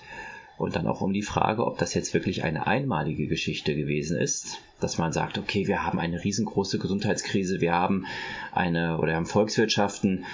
und 0.58 0.76
dann 0.76 0.88
auch 0.88 1.02
um 1.02 1.14
die 1.14 1.22
Frage, 1.22 1.66
ob 1.66 1.78
das 1.78 1.94
jetzt 1.94 2.14
wirklich 2.14 2.44
eine 2.44 2.68
einmalige 2.68 3.28
Geschichte 3.28 3.76
gewesen 3.76 4.18
ist, 4.18 4.62
dass 4.80 4.98
man 4.98 5.12
sagt, 5.12 5.38
okay, 5.38 5.68
wir 5.68 5.86
haben 5.86 6.00
eine 6.00 6.24
riesengroße 6.24 6.80
Gesundheitskrise, 6.80 7.62
wir 7.62 7.74
haben 7.74 8.06
eine 8.54 8.98
oder 8.98 9.16
haben 9.16 9.26
Volkswirtschaften, 9.26 10.26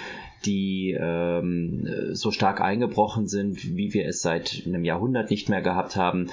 die 0.44 0.96
ähm, 0.98 1.88
so 2.12 2.30
stark 2.30 2.60
eingebrochen 2.60 3.28
sind, 3.28 3.76
wie 3.76 3.94
wir 3.94 4.06
es 4.06 4.22
seit 4.22 4.62
einem 4.66 4.84
Jahrhundert 4.84 5.30
nicht 5.30 5.48
mehr 5.48 5.62
gehabt 5.62 5.96
haben. 5.96 6.30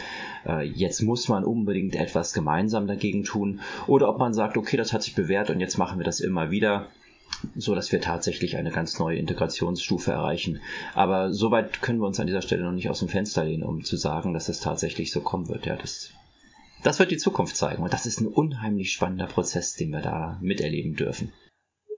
Äh, 0.48 0.66
jetzt 0.66 1.02
muss 1.02 1.28
man 1.28 1.44
unbedingt 1.44 1.96
etwas 1.96 2.34
gemeinsam 2.34 2.88
dagegen 2.88 3.24
tun. 3.24 3.62
Oder 3.88 4.10
ob 4.10 4.18
man 4.18 4.34
sagt, 4.34 4.58
okay, 4.58 4.78
das 4.78 4.94
hat 4.94 5.04
sich 5.04 5.16
bewährt 5.16 5.50
und 5.50 5.60
jetzt 5.60 5.78
machen 5.78 6.00
wir 6.00 6.06
das 6.06 6.20
immer 6.20 6.50
wieder 6.50 6.88
so 7.56 7.76
dass 7.76 7.92
wir 7.92 8.02
tatsächlich 8.02 8.58
eine 8.58 8.72
ganz 8.72 9.00
neue 9.00 9.18
Integrationsstufe 9.18 10.12
erreichen. 10.12 10.62
Aber 10.94 11.34
soweit 11.34 11.82
können 11.82 12.00
wir 12.00 12.08
uns 12.08 12.20
an 12.20 12.28
dieser 12.28 12.42
Stelle 12.42 12.64
noch 12.64 12.72
nicht 12.72 12.90
aus 12.90 13.00
dem 13.00 13.08
Fenster 13.08 13.44
lehnen, 13.44 13.64
um 13.64 13.84
zu 13.84 13.98
sagen, 13.98 14.34
dass 14.34 14.50
es 14.50 14.60
tatsächlich 14.60 15.12
so 15.12 15.22
kommen 15.22 15.50
wird. 15.50 15.66
Ja, 15.66 15.76
das, 15.76 16.12
das 16.84 17.00
wird 17.00 17.12
die 17.12 17.18
Zukunft 17.18 17.56
zeigen. 17.56 17.84
Und 17.84 17.94
das 17.94 18.06
ist 18.06 18.22
ein 18.22 18.28
unheimlich 18.28 18.92
spannender 18.92 19.28
Prozess, 19.28 19.76
den 19.76 19.92
wir 19.92 20.02
da 20.02 20.38
miterleben 20.42 20.96
dürfen. 20.96 21.32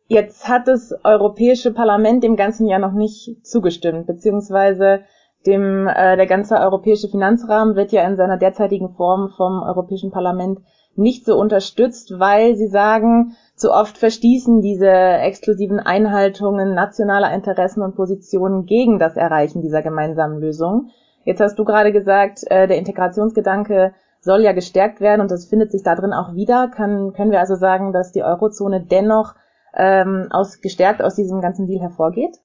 Jetzt 0.07 0.49
hat 0.49 0.67
das 0.67 0.93
Europäische 1.03 1.71
Parlament 1.71 2.23
dem 2.23 2.35
ganzen 2.35 2.67
Jahr 2.67 2.79
noch 2.79 2.91
nicht 2.91 3.45
zugestimmt, 3.45 4.07
beziehungsweise 4.07 5.05
dem 5.45 5.87
äh, 5.87 6.17
der 6.17 6.27
ganze 6.27 6.55
europäische 6.55 7.07
Finanzrahmen 7.07 7.75
wird 7.75 7.91
ja 7.91 8.05
in 8.05 8.17
seiner 8.17 8.37
derzeitigen 8.37 8.93
Form 8.95 9.29
vom 9.37 9.63
Europäischen 9.63 10.11
Parlament 10.11 10.59
nicht 10.95 11.25
so 11.25 11.37
unterstützt, 11.37 12.19
weil 12.19 12.55
sie 12.55 12.67
sagen, 12.67 13.35
zu 13.61 13.71
oft 13.71 13.99
verstießen 13.99 14.61
diese 14.61 14.89
exklusiven 14.89 15.79
Einhaltungen 15.79 16.73
nationaler 16.73 17.31
Interessen 17.31 17.83
und 17.83 17.95
Positionen 17.95 18.65
gegen 18.65 18.97
das 18.97 19.15
Erreichen 19.15 19.61
dieser 19.61 19.83
gemeinsamen 19.83 20.39
Lösung. 20.39 20.89
Jetzt 21.25 21.41
hast 21.41 21.59
du 21.59 21.63
gerade 21.63 21.91
gesagt, 21.91 22.39
äh, 22.47 22.67
der 22.67 22.79
Integrationsgedanke 22.79 23.93
soll 24.19 24.41
ja 24.41 24.53
gestärkt 24.53 24.99
werden 24.99 25.21
und 25.21 25.29
das 25.29 25.45
findet 25.45 25.71
sich 25.71 25.83
da 25.83 25.93
drin 25.93 26.11
auch 26.11 26.33
wieder. 26.33 26.69
Kann, 26.69 27.13
können 27.13 27.29
wir 27.29 27.39
also 27.39 27.53
sagen, 27.53 27.93
dass 27.93 28.11
die 28.11 28.23
Eurozone 28.23 28.83
dennoch 28.83 29.35
ähm, 29.75 30.27
aus, 30.31 30.59
gestärkt 30.61 31.03
aus 31.03 31.13
diesem 31.13 31.39
ganzen 31.39 31.67
Deal 31.67 31.81
hervorgeht? 31.81 32.39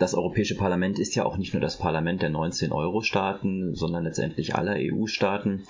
Das 0.00 0.16
Europäische 0.16 0.56
Parlament 0.56 0.98
ist 0.98 1.14
ja 1.14 1.24
auch 1.24 1.36
nicht 1.36 1.54
nur 1.54 1.60
das 1.60 1.76
Parlament 1.76 2.20
der 2.20 2.30
19 2.30 2.72
Euro-Staaten, 2.72 3.76
sondern 3.76 4.02
letztendlich 4.02 4.56
aller 4.56 4.74
EU-Staaten. 4.76 5.62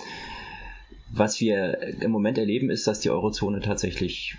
Was 1.13 1.41
wir 1.41 1.79
im 2.01 2.11
Moment 2.11 2.39
erleben, 2.39 2.71
ist, 2.71 2.87
dass 2.87 3.01
die 3.01 3.11
Eurozone 3.11 3.61
tatsächlich 3.61 4.39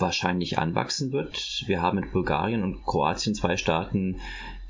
wahrscheinlich 0.00 0.58
anwachsen 0.58 1.12
wird. 1.12 1.64
Wir 1.66 1.82
haben 1.82 2.00
mit 2.00 2.12
Bulgarien 2.12 2.62
und 2.62 2.84
Kroatien 2.84 3.34
zwei 3.34 3.56
Staaten, 3.56 4.20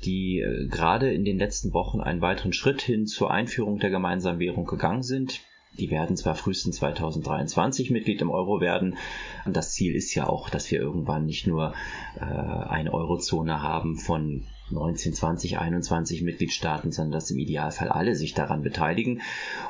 die 0.03 0.39
äh, 0.39 0.67
gerade 0.67 1.13
in 1.13 1.25
den 1.25 1.37
letzten 1.37 1.73
Wochen 1.73 2.01
einen 2.01 2.21
weiteren 2.21 2.53
Schritt 2.53 2.81
hin 2.81 3.07
zur 3.07 3.31
Einführung 3.31 3.79
der 3.79 3.89
gemeinsamen 3.89 4.39
Währung 4.39 4.65
gegangen 4.65 5.03
sind. 5.03 5.41
Die 5.77 5.89
werden 5.89 6.15
zwar 6.15 6.35
frühestens 6.35 6.77
2023 6.77 7.91
Mitglied 7.91 8.21
im 8.21 8.29
Euro 8.29 8.61
werden. 8.61 8.97
Und 9.45 9.57
das 9.57 9.73
Ziel 9.73 9.93
ist 9.93 10.13
ja 10.15 10.27
auch, 10.27 10.49
dass 10.49 10.71
wir 10.71 10.79
irgendwann 10.79 11.25
nicht 11.25 11.47
nur 11.47 11.73
äh, 12.15 12.23
eine 12.23 12.93
Eurozone 12.93 13.61
haben 13.61 13.97
von 13.97 14.45
19, 14.69 15.13
20, 15.13 15.59
21 15.59 16.23
Mitgliedstaaten, 16.23 16.91
sondern 16.91 17.13
dass 17.13 17.31
im 17.31 17.37
Idealfall 17.37 17.89
alle 17.89 18.15
sich 18.15 18.33
daran 18.33 18.63
beteiligen. 18.63 19.21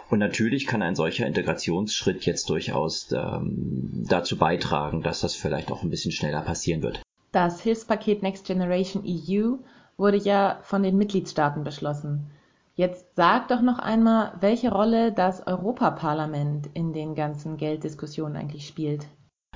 Und 0.09 0.19
natürlich 0.19 0.67
kann 0.67 0.81
ein 0.81 0.95
solcher 0.95 1.27
Integrationsschritt 1.27 2.25
jetzt 2.25 2.49
durchaus 2.49 3.11
ähm, 3.11 4.03
dazu 4.07 4.37
beitragen, 4.37 5.01
dass 5.01 5.21
das 5.21 5.35
vielleicht 5.35 5.71
auch 5.71 5.83
ein 5.83 5.89
bisschen 5.89 6.11
schneller 6.11 6.41
passieren 6.41 6.81
wird. 6.81 7.01
Das 7.31 7.61
Hilfspaket 7.61 8.23
Next 8.23 8.45
Generation 8.45 9.03
EU 9.05 9.57
wurde 9.97 10.17
ja 10.17 10.59
von 10.63 10.83
den 10.83 10.97
Mitgliedstaaten 10.97 11.63
beschlossen. 11.63 12.31
Jetzt 12.75 13.15
sag 13.15 13.47
doch 13.47 13.61
noch 13.61 13.79
einmal, 13.79 14.33
welche 14.41 14.71
Rolle 14.71 15.13
das 15.13 15.45
Europaparlament 15.47 16.69
in 16.73 16.91
den 16.91 17.15
ganzen 17.15 17.55
Gelddiskussionen 17.57 18.35
eigentlich 18.35 18.67
spielt. 18.67 19.05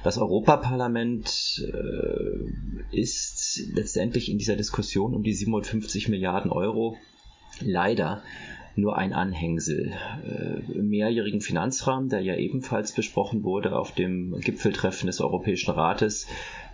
Das 0.03 0.17
Europaparlament 0.17 1.61
äh, 1.73 2.97
ist 2.97 3.63
letztendlich 3.73 4.31
in 4.31 4.37
dieser 4.37 4.55
Diskussion 4.55 5.13
um 5.13 5.23
die 5.23 5.33
750 5.33 6.07
Milliarden 6.07 6.51
Euro 6.51 6.97
leider 7.59 8.23
nur 8.75 8.97
ein 8.97 9.13
Anhängsel. 9.13 9.93
Äh, 10.25 10.71
Im 10.71 10.89
mehrjährigen 10.89 11.41
Finanzrahmen, 11.41 12.09
der 12.09 12.21
ja 12.21 12.35
ebenfalls 12.35 12.93
besprochen 12.93 13.43
wurde 13.43 13.77
auf 13.77 13.93
dem 13.93 14.39
Gipfeltreffen 14.39 15.07
des 15.07 15.19
Europäischen 15.19 15.71
Rates, 15.71 16.27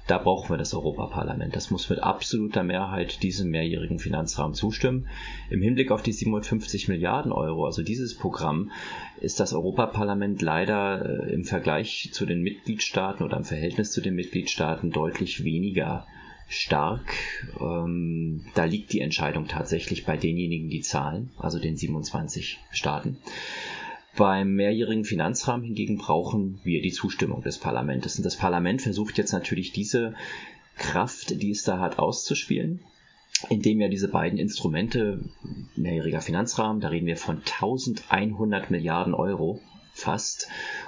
da 0.08 0.20
brauchen 0.20 0.50
wir 0.50 0.58
das 0.58 0.74
Europaparlament. 0.74 1.56
Das 1.56 1.72
muss 1.72 1.90
mit 1.90 2.00
absoluter 2.00 2.64
Mehrheit 2.64 3.24
diesem 3.24 3.50
mehrjährigen 3.50 3.98
Finanzrahmen 3.98 4.54
zustimmen. 4.54 5.08
Im 5.50 5.62
Hinblick 5.62 5.92
auf 5.92 6.04
die 6.04 6.12
750 6.12 6.88
Milliarden 6.88 7.32
Euro, 7.32 7.66
also 7.66 7.82
dieses 7.82 8.16
Programm, 8.16 8.72
ist 9.20 9.40
das 9.40 9.54
Europaparlament 9.54 10.42
leider 10.42 11.28
äh, 11.28 11.34
im 11.34 11.44
Vergleich 11.44 12.10
zu 12.12 12.26
den 12.26 12.42
Mitgliedstaaten 12.42 13.24
oder 13.24 13.38
im 13.38 13.46
Verhältnis 13.46 13.92
zu 13.92 14.02
den 14.02 14.16
Mitgliedstaaten 14.16 14.92
deutlich 14.92 15.44
weniger 15.44 16.06
stark. 16.48 17.14
Ähm, 17.60 18.46
da 18.54 18.66
liegt 18.66 18.94
die 18.94 19.02
Entscheidung 19.02 19.48
tatsächlich 19.48 20.06
bei 20.06 20.18
denjenigen, 20.18 20.70
die 20.70 20.82
zahlen, 20.82 21.32
also 21.38 21.60
den 21.60 21.78
27 21.78 22.60
Staaten. 22.72 23.18
Beim 24.18 24.56
mehrjährigen 24.56 25.04
Finanzrahmen 25.04 25.66
hingegen 25.66 25.98
brauchen 25.98 26.60
wir 26.64 26.82
die 26.82 26.92
Zustimmung 26.92 27.42
des 27.42 27.58
Parlaments. 27.58 28.18
Und 28.18 28.24
das 28.24 28.38
Parlament 28.38 28.82
versucht 28.82 29.18
jetzt 29.18 29.34
natürlich 29.34 29.74
diese 29.74 30.14
Kraft, 30.78 31.42
die 31.42 31.52
es 31.52 31.64
da 31.64 31.80
hat, 31.80 32.00
auszuspielen, 32.00 32.80
indem 33.50 33.82
ja 33.82 33.88
diese 33.90 34.08
beiden 34.08 34.40
Instrumente, 34.40 35.20
mehrjähriger 35.76 36.22
Finanzrahmen, 36.22 36.82
da 36.82 36.90
reden 36.90 37.08
wir 37.08 37.18
von 37.18 37.38
1100 37.38 38.72
Milliarden 38.72 39.14
Euro 39.14 39.60
fast, 39.96 40.48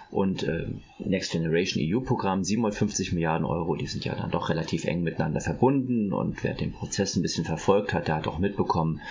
und 0.09 0.43
äh, 0.43 0.67
Next 0.99 1.33
Generation 1.33 1.83
EU-Programm 1.83 2.43
750 2.43 3.11
Milliarden 3.11 3.45
Euro, 3.45 3.75
die 3.75 3.87
sind 3.87 4.05
ja 4.05 4.15
dann 4.15 4.31
doch 4.31 4.49
relativ 4.49 4.85
eng 4.85 5.03
miteinander 5.03 5.41
verbunden 5.41 6.13
und 6.13 6.43
wer 6.43 6.53
den 6.53 6.71
Prozess 6.71 7.15
ein 7.15 7.21
bisschen 7.21 7.43
verfolgt 7.43 7.93
hat, 7.93 8.07
der 8.07 8.15
hat 8.15 8.27
auch 8.27 8.39
mitbekommen, 8.39 9.01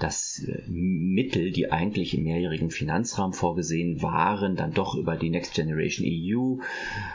dass 0.00 0.42
äh, 0.44 0.62
Mittel, 0.68 1.52
die 1.52 1.70
eigentlich 1.70 2.16
im 2.16 2.24
mehrjährigen 2.24 2.70
Finanzrahmen 2.70 3.34
vorgesehen 3.34 4.02
waren, 4.02 4.56
dann 4.56 4.72
doch 4.72 4.96
über 4.96 5.14
die 5.16 5.30
Next 5.30 5.54
Generation 5.54 6.06
EU 6.08 6.56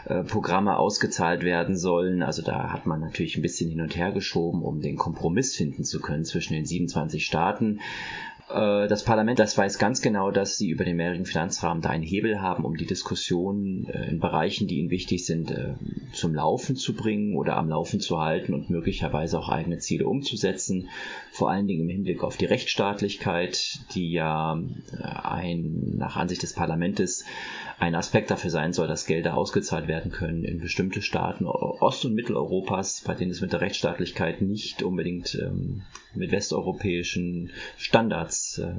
äh, 0.06 0.24
Programme 0.24 0.78
ausgezahlt 0.78 1.44
werden 1.44 1.76
sollen. 1.78 2.24
Also 2.24 2.44
da 2.44 2.72
hat 2.72 2.86
man 2.86 3.02
natürlich 3.02 3.36
ein 3.36 3.42
bisschen 3.42 3.70
hin 3.70 3.82
und 3.82 3.98
her 3.98 4.14
geschoben, 4.14 4.62
um 4.62 4.80
den 4.80 4.96
Kompromiss 4.96 5.56
finden 5.56 5.84
zu 5.84 6.00
können 6.00 6.24
zwischen 6.24 6.54
den 6.54 6.66
27 6.66 7.26
Staaten. 7.26 7.82
Äh, 8.50 8.88
das 8.88 9.04
Parlament, 9.04 9.40
das 9.40 9.58
weiß 9.58 9.78
ganz 9.78 10.02
genau, 10.02 10.32
dass 10.32 10.58
sie 10.58 10.70
über 10.70 10.86
den 10.86 10.96
mehrjährigen 10.96 11.26
Finanzrahmen 11.26 11.82
da 11.82 11.90
einen 11.90 12.04
Hebel 12.04 12.42
haben, 12.42 12.64
um 12.64 12.78
die 12.78 12.86
Diskussion 12.86 13.88
äh, 13.90 14.10
in 14.10 14.20
Bereichen, 14.20 14.68
die 14.68 14.80
ihnen 14.80 14.90
wichtig 14.90 15.26
sind, 15.26 15.52
äh, 15.52 15.74
zum 16.14 16.34
Laufen 16.34 16.76
zu 16.76 16.94
bringen 16.94 17.36
oder 17.36 17.58
am 17.58 17.70
Laufen 17.70 18.00
zu 18.00 18.20
halten 18.20 18.54
und 18.54 18.70
möglicherweise 18.70 19.38
auch 19.38 19.50
eigene 19.50 19.80
Ziele 19.80 20.08
umzusetzen. 20.08 20.90
Vor 21.32 21.50
allen 21.50 21.68
Dingen 21.68 21.84
im 21.84 21.90
Hinblick 21.90 22.24
auf 22.24 22.38
die 22.38 22.46
Rechtsstaatlichkeit, 22.46 23.80
die 23.94 24.12
ja 24.12 24.60
ein, 25.24 25.94
nach 25.98 26.16
Ansicht 26.16 26.44
des 26.44 26.54
Parlaments 26.54 27.26
ein 27.80 27.94
Aspekt 27.96 28.32
dafür 28.32 28.50
sein 28.50 28.74
soll, 28.74 28.88
dass 28.88 29.06
Gelder 29.06 29.38
ausgezahlt 29.38 29.88
werden 29.88 30.12
können 30.12 30.44
in 30.44 30.60
bestimmte 30.60 31.02
Staaten 31.02 31.46
Ost- 31.46 32.06
und 32.06 32.16
Mitteleuropas, 32.16 33.04
bei 33.06 33.14
denen 33.14 33.32
es 33.32 33.42
mit 33.42 33.54
der 33.54 33.62
Rechtsstaatlichkeit 33.62 34.42
nicht 34.42 34.82
unbedingt 34.82 35.36
ähm, 35.36 35.84
mit 36.16 36.32
westeuropäischen 36.32 37.52
Standards 37.78 38.37
äh, 38.60 38.74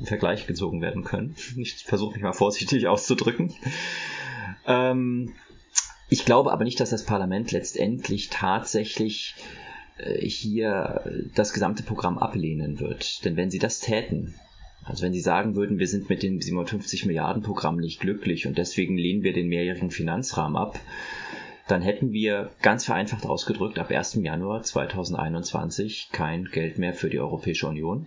in 0.00 0.06
Vergleich 0.06 0.46
gezogen 0.46 0.80
werden 0.80 1.04
können. 1.04 1.36
Ich 1.56 1.84
versuche 1.84 2.14
mich 2.14 2.22
mal 2.22 2.32
vorsichtig 2.32 2.86
auszudrücken. 2.88 3.52
Ähm, 4.66 5.32
ich 6.08 6.24
glaube 6.24 6.52
aber 6.52 6.64
nicht, 6.64 6.80
dass 6.80 6.90
das 6.90 7.04
Parlament 7.04 7.52
letztendlich 7.52 8.30
tatsächlich 8.30 9.34
äh, 9.98 10.26
hier 10.26 11.30
das 11.34 11.52
gesamte 11.52 11.82
Programm 11.82 12.18
ablehnen 12.18 12.80
wird. 12.80 13.24
Denn 13.24 13.36
wenn 13.36 13.50
sie 13.50 13.58
das 13.58 13.80
täten, 13.80 14.34
also 14.84 15.02
wenn 15.02 15.14
Sie 15.14 15.20
sagen 15.20 15.56
würden, 15.56 15.78
wir 15.78 15.88
sind 15.88 16.10
mit 16.10 16.22
dem 16.22 16.40
57 16.40 17.06
Milliarden 17.06 17.42
Programm 17.42 17.76
nicht 17.76 18.00
glücklich 18.00 18.46
und 18.46 18.58
deswegen 18.58 18.98
lehnen 18.98 19.22
wir 19.22 19.32
den 19.32 19.48
mehrjährigen 19.48 19.90
Finanzrahmen 19.90 20.56
ab, 20.56 20.78
dann 21.66 21.80
hätten 21.80 22.12
wir 22.12 22.50
ganz 22.60 22.84
vereinfacht 22.84 23.24
ausgedrückt 23.24 23.78
ab 23.78 23.90
1. 23.90 24.18
Januar 24.22 24.62
2021 24.62 26.10
kein 26.12 26.44
Geld 26.44 26.78
mehr 26.78 26.92
für 26.92 27.08
die 27.08 27.18
Europäische 27.18 27.66
Union. 27.66 28.06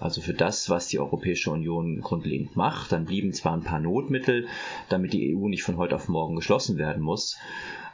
Also 0.00 0.22
für 0.22 0.32
das, 0.32 0.70
was 0.70 0.88
die 0.88 0.98
Europäische 0.98 1.50
Union 1.50 2.00
grundlegend 2.00 2.56
macht. 2.56 2.90
Dann 2.90 3.04
blieben 3.04 3.32
zwar 3.32 3.52
ein 3.52 3.62
paar 3.62 3.80
Notmittel, 3.80 4.46
damit 4.88 5.12
die 5.12 5.36
EU 5.36 5.48
nicht 5.48 5.62
von 5.62 5.76
heute 5.76 5.94
auf 5.94 6.08
morgen 6.08 6.36
geschlossen 6.36 6.78
werden 6.78 7.02
muss. 7.02 7.36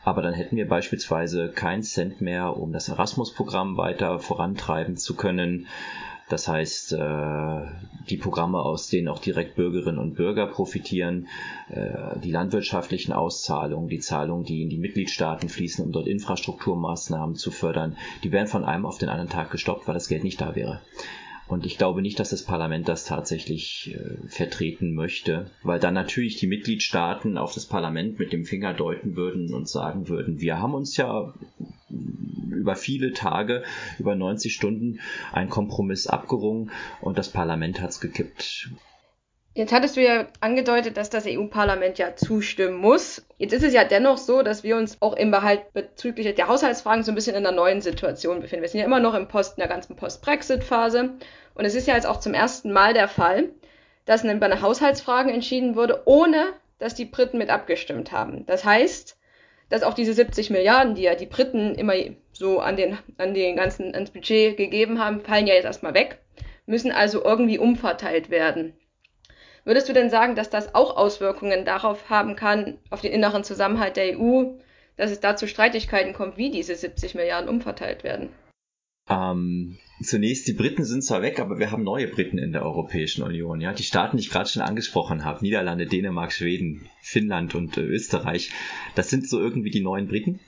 Aber 0.05 0.23
dann 0.23 0.35
hätten 0.35 0.57
wir 0.57 0.69
beispielsweise 0.69 1.51
keinen 1.51 1.83
Cent 1.83 2.21
mehr, 2.21 2.57
um 2.57 2.73
das 2.73 2.89
Erasmus-Programm 2.89 3.77
weiter 3.77 4.21
vorantreiben 4.21 4.97
zu 4.97 5.17
können. 5.17 5.67
Das 6.29 6.47
heißt, 6.47 6.93
äh, 6.93 7.61
die 8.09 8.17
Programme, 8.17 8.59
aus 8.59 8.89
denen 8.89 9.09
auch 9.09 9.21
direkt 9.21 9.57
Bürgerinnen 9.57 9.99
und 9.99 10.15
Bürger 10.15 10.47
profitieren, 10.47 11.27
äh, 11.71 12.19
die 12.21 12.31
landwirtschaftlichen 12.31 13.13
Auszahlungen, 13.13 13.89
die 13.89 14.01
Zahlungen, 14.01 14.45
die 14.45 14.63
in 14.63 14.69
die 14.69 14.79
Mitgliedstaaten 14.79 15.49
fließen, 15.49 15.85
um 15.85 15.93
dort 15.93 16.07
Infrastrukturmaßnahmen 16.07 17.35
zu 17.35 17.51
fördern, 17.51 17.97
die 18.23 18.31
werden 18.31 18.49
von 18.49 18.65
einem 18.65 18.87
auf 18.87 18.99
den 18.99 19.09
anderen 19.09 19.31
Tag 19.31 19.51
gestoppt, 19.51 19.87
weil 19.87 19.95
das 19.95 20.09
Geld 20.09 20.25
nicht 20.25 20.41
da 20.41 20.55
wäre. 20.55 20.81
Und 21.49 21.65
ich 21.65 21.79
glaube 21.79 22.03
nicht, 22.03 22.19
dass 22.19 22.31
das 22.31 22.43
Parlament 22.43 22.89
das 22.89 23.05
tatsächlich 23.05 23.95
äh, 23.95 24.29
vertreten 24.29 24.95
möchte, 24.95 25.51
weil 25.63 25.79
dann 25.79 25.95
natürlich 25.95 26.37
die 26.37 26.49
Mitgliedstaaten 26.49 27.39
auf 27.39 27.55
das 27.55 27.67
Parlament 27.67 28.19
mit 28.19 28.33
dem 28.33 28.45
Finger 28.45 28.75
deuten 28.75 29.15
würden 29.15 29.55
und 29.55 29.69
sagen 29.69 30.09
würden, 30.09 30.41
wir 30.41 30.59
haben 30.59 30.75
uns 30.75 30.97
ja 30.97 31.33
über 32.51 32.75
viele 32.75 33.13
Tage, 33.13 33.63
über 33.99 34.17
90 34.17 34.53
Stunden 34.53 34.99
einen 35.33 35.51
Kompromiss 35.51 36.09
abgerungen 36.09 36.73
und 37.01 37.17
das 37.17 37.31
Parlament 37.31 37.81
hat 37.81 37.91
es 37.91 38.01
gekippt. 38.01 38.71
Jetzt 39.57 39.73
hattest 39.73 39.97
du 39.97 40.03
ja 40.03 40.27
angedeutet, 40.41 40.99
dass 40.99 41.09
das 41.09 41.25
EU-Parlament 41.27 41.97
ja 41.97 42.15
zustimmen 42.15 42.77
muss. 42.77 43.27
Jetzt 43.39 43.55
ist 43.55 43.63
es 43.63 43.73
ja 43.73 43.85
dennoch 43.85 44.19
so, 44.19 44.43
dass 44.43 44.65
wir 44.65 44.77
uns 44.77 45.01
auch 45.01 45.15
im 45.15 45.31
Behalt 45.31 45.73
bezüglich 45.73 46.35
der 46.35 46.49
Haushaltsfragen 46.49 47.05
so 47.05 47.11
ein 47.11 47.15
bisschen 47.15 47.35
in 47.35 47.47
einer 47.47 47.57
neuen 47.57 47.81
Situation 47.81 48.41
befinden. 48.41 48.61
Wir 48.61 48.69
sind 48.69 48.81
ja 48.81 48.87
immer 48.87 49.01
noch 49.01 49.15
im 49.15 49.29
Post, 49.29 49.57
in 49.57 49.63
der 49.63 49.69
ganzen 49.71 49.97
Post-Brexit-Phase. 49.97 51.15
Und 51.55 51.65
es 51.65 51.75
ist 51.75 51.87
ja 51.87 51.95
jetzt 51.95 52.07
auch 52.07 52.21
zum 52.21 52.35
ersten 52.35 52.71
Mal 52.71 52.93
der 52.93 53.09
Fall, 53.09 53.49
dass 54.05 54.25
bei 54.25 54.35
den 54.35 54.61
Haushaltsfragen 54.61 55.33
entschieden 55.33 55.75
wurde, 55.75 56.03
ohne 56.05 56.53
dass 56.79 56.95
die 56.95 57.07
Briten 57.07 57.39
mit 57.39 57.49
abgestimmt 57.49 58.13
haben. 58.13 58.45
Das 58.45 58.67
heißt, 58.67 59.17
dass 59.71 59.85
auch 59.85 59.95
diese 59.95 60.13
70 60.13 60.51
Milliarden, 60.51 60.97
die 60.97 61.03
ja 61.05 61.15
die 61.15 61.25
Briten 61.25 61.75
immer 61.77 61.95
so 62.35 62.61
an 62.61 62.77
den, 62.77 62.99
an 63.17 63.33
den 63.33 63.57
ganzen, 63.57 63.95
ans 63.95 64.11
Budget 64.11 64.59
gegeben 64.59 65.03
haben, 65.03 65.23
fallen 65.23 65.47
ja 65.47 65.55
jetzt 65.55 65.65
erstmal 65.65 65.95
weg, 65.95 66.19
müssen 66.67 66.93
also 66.93 67.25
irgendwie 67.25 67.59
umverteilt 67.59 68.29
werden. 68.29 68.75
Würdest 69.67 69.89
du 69.89 69.93
denn 69.93 70.11
sagen, 70.11 70.37
dass 70.37 70.49
das 70.49 70.77
auch 70.77 70.97
Auswirkungen 70.97 71.65
darauf 71.65 72.09
haben 72.09 72.37
kann, 72.37 72.79
auf 72.89 73.01
den 73.01 73.13
inneren 73.13 73.43
Zusammenhalt 73.43 73.97
der 73.97 74.17
EU, 74.17 74.53
dass 74.97 75.11
es 75.11 75.19
da 75.19 75.35
zu 75.35 75.49
Streitigkeiten 75.49 76.13
kommt, 76.13 76.37
wie 76.37 76.53
diese 76.53 76.77
70 76.77 77.17
Milliarden 77.17 77.51
umverteilt 77.51 78.05
werden? 78.05 78.29
Ähm, 79.09 79.77
zunächst, 80.03 80.47
die 80.47 80.53
Briten 80.53 80.85
sind 80.85 81.03
zwar 81.03 81.21
weg, 81.21 81.41
aber 81.41 81.59
wir 81.59 81.73
haben 81.73 81.83
neue 81.83 82.07
Briten 82.07 82.39
in 82.39 82.53
der 82.53 82.65
Europäischen 82.65 83.25
Union. 83.25 83.61
Ja, 83.61 83.73
die 83.73 83.83
Staaten, 83.83 84.17
die 84.17 84.23
ich 84.23 84.31
gerade 84.31 84.49
schon 84.49 84.63
angesprochen 84.63 85.25
habe, 85.25 85.45
Niederlande, 85.45 85.87
Dänemark, 85.87 86.33
Schweden, 86.33 86.89
Finnland 87.01 87.57
und 87.57 87.77
äh, 87.77 87.83
Österreich, 87.83 88.53
das 88.95 89.11
sind 89.11 89.29
so 89.29 89.41
irgendwie 89.41 89.71
die 89.71 89.83
neuen 89.83 90.07
Briten. 90.07 90.39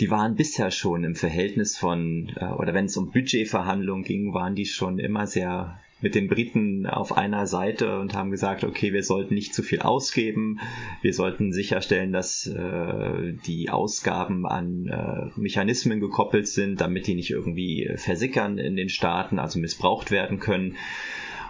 Die 0.00 0.10
waren 0.10 0.36
bisher 0.36 0.70
schon 0.70 1.04
im 1.04 1.14
Verhältnis 1.14 1.78
von, 1.78 2.34
äh, 2.36 2.44
oder 2.44 2.74
wenn 2.74 2.84
es 2.84 2.96
um 2.98 3.12
Budgetverhandlungen 3.12 4.04
ging, 4.04 4.34
waren 4.34 4.54
die 4.54 4.66
schon 4.66 4.98
immer 4.98 5.26
sehr 5.26 5.80
mit 6.00 6.14
den 6.14 6.28
Briten 6.28 6.86
auf 6.86 7.16
einer 7.16 7.46
Seite 7.46 7.98
und 7.98 8.14
haben 8.14 8.30
gesagt, 8.30 8.64
okay, 8.64 8.92
wir 8.92 9.02
sollten 9.02 9.34
nicht 9.34 9.54
zu 9.54 9.62
viel 9.62 9.80
ausgeben, 9.80 10.60
wir 11.02 11.12
sollten 11.12 11.52
sicherstellen, 11.52 12.12
dass 12.12 12.46
äh, 12.46 13.32
die 13.46 13.70
Ausgaben 13.70 14.46
an 14.46 14.86
äh, 14.86 15.40
Mechanismen 15.40 16.00
gekoppelt 16.00 16.46
sind, 16.46 16.80
damit 16.80 17.06
die 17.06 17.14
nicht 17.14 17.30
irgendwie 17.30 17.90
versickern 17.96 18.58
in 18.58 18.76
den 18.76 18.88
Staaten, 18.88 19.38
also 19.38 19.58
missbraucht 19.58 20.10
werden 20.10 20.38
können. 20.38 20.76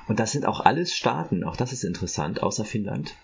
Und 0.07 0.19
das 0.19 0.33
sind 0.33 0.47
auch 0.47 0.61
alles 0.61 0.95
Staaten, 0.97 1.45
auch 1.45 1.57
das 1.57 1.73
ist 1.73 1.85
interessant, 1.85 2.43
außer 2.43 2.64
Finnland, 2.64 3.14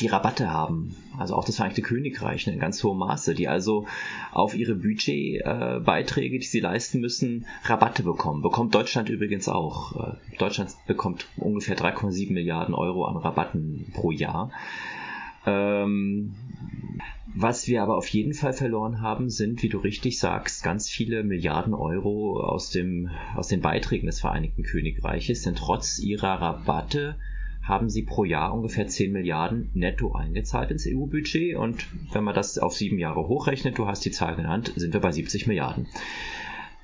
die 0.00 0.06
Rabatte 0.06 0.50
haben. 0.50 0.96
Also 1.18 1.34
auch 1.34 1.44
das 1.44 1.56
Vereinigte 1.56 1.82
Königreich 1.82 2.46
in 2.46 2.58
ganz 2.58 2.82
hohem 2.82 2.98
Maße, 2.98 3.34
die 3.34 3.48
also 3.48 3.86
auf 4.32 4.54
ihre 4.54 4.74
Budgetbeiträge, 4.74 6.36
äh, 6.36 6.38
die 6.38 6.46
sie 6.46 6.60
leisten 6.60 7.00
müssen, 7.00 7.46
Rabatte 7.64 8.02
bekommen. 8.02 8.42
Bekommt 8.42 8.74
Deutschland 8.74 9.08
übrigens 9.08 9.48
auch. 9.48 10.14
Äh, 10.14 10.36
Deutschland 10.38 10.70
bekommt 10.86 11.26
ungefähr 11.36 11.76
3,7 11.76 12.32
Milliarden 12.32 12.74
Euro 12.74 13.04
an 13.04 13.16
Rabatten 13.16 13.90
pro 13.92 14.10
Jahr. 14.10 14.50
Ähm, 15.44 16.34
was 17.34 17.66
wir 17.66 17.82
aber 17.82 17.96
auf 17.96 18.08
jeden 18.08 18.34
Fall 18.34 18.52
verloren 18.52 19.00
haben, 19.00 19.30
sind, 19.30 19.62
wie 19.62 19.68
du 19.68 19.78
richtig 19.78 20.18
sagst, 20.18 20.62
ganz 20.62 20.88
viele 20.88 21.24
Milliarden 21.24 21.72
Euro 21.72 22.40
aus, 22.40 22.70
dem, 22.70 23.10
aus 23.34 23.48
den 23.48 23.60
Beiträgen 23.60 24.06
des 24.06 24.20
Vereinigten 24.20 24.62
Königreiches, 24.62 25.42
denn 25.42 25.54
trotz 25.54 25.98
ihrer 25.98 26.40
Rabatte 26.40 27.16
haben 27.62 27.88
sie 27.88 28.02
pro 28.02 28.24
Jahr 28.24 28.52
ungefähr 28.52 28.88
10 28.88 29.12
Milliarden 29.12 29.70
netto 29.74 30.12
eingezahlt 30.12 30.70
ins 30.70 30.86
EU-Budget. 30.86 31.56
Und 31.56 31.86
wenn 32.12 32.24
man 32.24 32.34
das 32.34 32.58
auf 32.58 32.74
sieben 32.74 32.98
Jahre 32.98 33.28
hochrechnet, 33.28 33.78
du 33.78 33.86
hast 33.86 34.04
die 34.04 34.10
Zahl 34.10 34.34
genannt, 34.36 34.72
sind 34.76 34.92
wir 34.92 35.00
bei 35.00 35.12
70 35.12 35.46
Milliarden. 35.46 35.86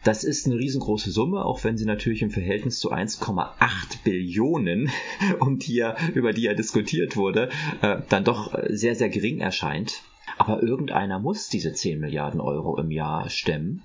Das 0.04 0.22
ist 0.22 0.46
eine 0.46 0.56
riesengroße 0.56 1.10
Summe, 1.10 1.44
auch 1.44 1.64
wenn 1.64 1.76
sie 1.76 1.84
natürlich 1.84 2.22
im 2.22 2.30
Verhältnis 2.30 2.78
zu 2.78 2.92
1,8 2.92 4.04
Billionen, 4.04 4.90
um 5.40 5.58
die 5.58 5.74
ja, 5.74 5.96
über 6.14 6.32
die 6.32 6.42
ja 6.42 6.54
diskutiert 6.54 7.16
wurde, 7.16 7.50
äh, 7.82 7.96
dann 8.08 8.24
doch 8.24 8.56
sehr, 8.68 8.94
sehr 8.94 9.08
gering 9.08 9.40
erscheint. 9.40 10.02
Aber 10.36 10.62
irgendeiner 10.62 11.18
muss 11.18 11.48
diese 11.48 11.72
10 11.72 11.98
Milliarden 11.98 12.40
Euro 12.40 12.78
im 12.78 12.92
Jahr 12.92 13.28
stemmen. 13.28 13.82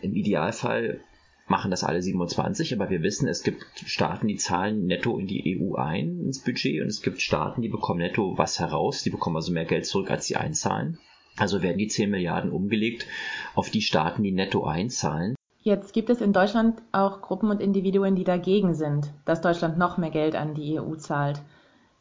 Im 0.00 0.14
Idealfall 0.14 1.00
machen 1.48 1.70
das 1.70 1.84
alle 1.84 2.02
27, 2.02 2.74
aber 2.74 2.90
wir 2.90 3.02
wissen, 3.02 3.28
es 3.28 3.42
gibt 3.42 3.64
Staaten, 3.86 4.26
die 4.26 4.36
zahlen 4.36 4.86
netto 4.86 5.18
in 5.18 5.26
die 5.26 5.58
EU 5.58 5.76
ein 5.76 6.20
ins 6.20 6.40
Budget 6.40 6.82
und 6.82 6.88
es 6.88 7.02
gibt 7.02 7.22
Staaten, 7.22 7.62
die 7.62 7.68
bekommen 7.68 8.00
netto 8.00 8.36
was 8.36 8.58
heraus, 8.58 9.02
die 9.02 9.10
bekommen 9.10 9.36
also 9.36 9.52
mehr 9.52 9.64
Geld 9.64 9.86
zurück, 9.86 10.10
als 10.10 10.26
sie 10.26 10.36
einzahlen. 10.36 10.98
Also 11.38 11.62
werden 11.62 11.78
die 11.78 11.88
10 11.88 12.10
Milliarden 12.10 12.50
umgelegt 12.50 13.06
auf 13.54 13.70
die 13.70 13.82
Staaten, 13.82 14.22
die 14.22 14.32
netto 14.32 14.64
einzahlen. 14.64 15.36
Jetzt 15.60 15.92
gibt 15.92 16.10
es 16.10 16.20
in 16.20 16.32
Deutschland 16.32 16.80
auch 16.92 17.20
Gruppen 17.22 17.50
und 17.50 17.60
Individuen, 17.60 18.14
die 18.14 18.24
dagegen 18.24 18.74
sind, 18.74 19.12
dass 19.24 19.40
Deutschland 19.40 19.76
noch 19.78 19.98
mehr 19.98 20.10
Geld 20.10 20.36
an 20.36 20.54
die 20.54 20.78
EU 20.78 20.94
zahlt. 20.94 21.42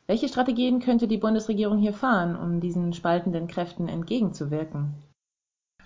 Welche 0.07 0.27
Strategien 0.27 0.79
könnte 0.79 1.07
die 1.07 1.17
Bundesregierung 1.17 1.79
hier 1.79 1.93
fahren, 1.93 2.35
um 2.35 2.59
diesen 2.59 2.93
spaltenden 2.93 3.47
Kräften 3.47 3.87
entgegenzuwirken? 3.87 4.93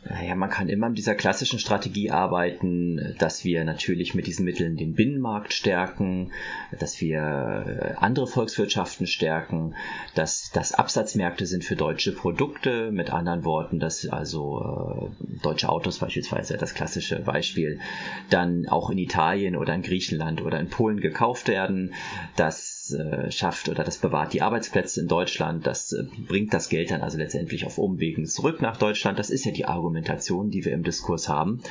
Naja, 0.06 0.34
man 0.36 0.50
kann 0.50 0.70
immer 0.70 0.88
mit 0.88 0.98
dieser 0.98 1.14
klassischen 1.14 1.60
Strategie 1.60 2.10
arbeiten, 2.10 3.16
dass 3.20 3.44
wir 3.44 3.66
natürlich 3.66 4.16
mit 4.16 4.28
diesen 4.28 4.46
Mitteln 4.46 4.78
den 4.78 4.94
Binnenmarkt 4.94 5.52
stärken, 5.54 6.32
dass 6.80 7.02
wir 7.02 7.20
äh, 7.20 7.94
andere 7.98 8.26
Volkswirtschaften 8.26 9.08
stärken, 9.08 9.76
dass 10.16 10.52
das 10.54 10.72
Absatzmärkte 10.72 11.46
sind 11.46 11.66
für 11.66 11.76
deutsche 11.76 12.14
Produkte, 12.14 12.92
mit 12.92 13.12
anderen 13.12 13.44
Worten, 13.44 13.80
dass 13.80 14.08
also 14.08 15.12
äh, 15.22 15.40
deutsche 15.44 15.68
Autos 15.68 16.00
beispielsweise 16.00 16.56
das 16.56 16.74
klassische 16.74 17.20
Beispiel 17.20 17.82
dann 18.30 18.70
auch 18.70 18.90
in 18.90 19.00
Italien 19.00 19.58
oder 19.58 19.76
in 19.76 19.82
Griechenland 19.82 20.42
oder 20.42 20.62
in 20.62 20.70
Polen 20.70 21.02
gekauft 21.02 21.50
werden, 21.50 21.94
dass 22.38 22.69
äh, 22.92 23.32
schafft 23.32 23.70
oder 23.70 23.84
das 23.84 23.98
bewahrt 23.98 24.34
die 24.34 24.42
Arbeitsplätze 24.42 25.02
in 25.02 25.08
Deutschland, 25.08 25.66
das 25.66 25.92
äh, 25.92 26.04
bringt 26.28 26.54
das 26.54 26.70
Geld 26.70 26.92
dann 26.92 27.02
also 27.02 27.18
letztendlich 27.18 27.66
auf 27.66 27.78
Umwegen 27.78 28.26
zurück 28.26 28.62
nach 28.62 28.78
Deutschland. 28.78 29.20
Das 29.20 29.30
ist 29.30 29.46
ja 29.46 29.52
die 29.52 29.66
Argumentation, 29.66 30.50
die 30.50 30.66
wir 30.66 30.74
im 30.74 30.84
Diskurs 30.84 31.30
haben. 31.30 31.62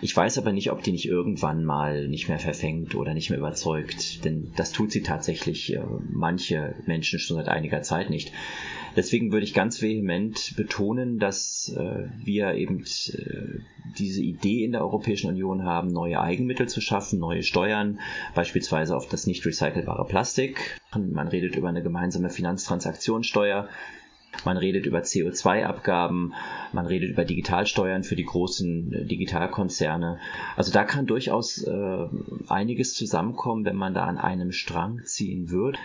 Ich 0.00 0.16
weiß 0.16 0.38
aber 0.38 0.52
nicht, 0.52 0.70
ob 0.70 0.82
die 0.82 0.92
nicht 0.92 1.06
irgendwann 1.06 1.64
mal 1.64 2.08
nicht 2.08 2.28
mehr 2.28 2.38
verfängt 2.38 2.94
oder 2.94 3.14
nicht 3.14 3.30
mehr 3.30 3.38
überzeugt, 3.38 4.24
denn 4.24 4.52
das 4.56 4.72
tut 4.72 4.92
sie 4.92 5.02
tatsächlich 5.02 5.74
äh, 5.74 5.80
manche 6.10 6.74
Menschen 6.86 7.18
schon 7.18 7.36
seit 7.36 7.48
einiger 7.48 7.82
Zeit 7.82 8.10
nicht. 8.10 8.32
Deswegen 8.96 9.32
würde 9.32 9.44
ich 9.44 9.54
ganz 9.54 9.82
vehement 9.82 10.54
betonen, 10.56 11.18
dass 11.18 11.74
wir 12.24 12.54
eben 12.54 12.84
diese 13.98 14.22
Idee 14.22 14.64
in 14.64 14.72
der 14.72 14.82
Europäischen 14.82 15.28
Union 15.28 15.64
haben, 15.64 15.88
neue 15.88 16.20
Eigenmittel 16.20 16.68
zu 16.68 16.80
schaffen, 16.80 17.18
neue 17.18 17.42
Steuern, 17.42 18.00
beispielsweise 18.34 18.96
auf 18.96 19.08
das 19.08 19.26
nicht 19.26 19.44
recycelbare 19.44 20.04
Plastik. 20.06 20.53
Man 20.94 21.28
redet 21.28 21.56
über 21.56 21.68
eine 21.68 21.82
gemeinsame 21.82 22.30
Finanztransaktionssteuer. 22.30 23.68
Man 24.44 24.56
redet 24.56 24.84
über 24.86 24.98
CO2-Abgaben, 24.98 26.34
man 26.72 26.86
redet 26.86 27.10
über 27.10 27.24
Digitalsteuern 27.24 28.02
für 28.02 28.16
die 28.16 28.24
großen 28.24 28.92
äh, 28.92 29.04
Digitalkonzerne. 29.04 30.18
Also 30.56 30.72
da 30.72 30.84
kann 30.84 31.06
durchaus 31.06 31.62
äh, 31.62 32.06
einiges 32.48 32.94
zusammenkommen, 32.94 33.64
wenn 33.64 33.76
man 33.76 33.94
da 33.94 34.04
an 34.04 34.18
einem 34.18 34.50
Strang 34.50 35.02
ziehen 35.04 35.50
würde. 35.50 35.78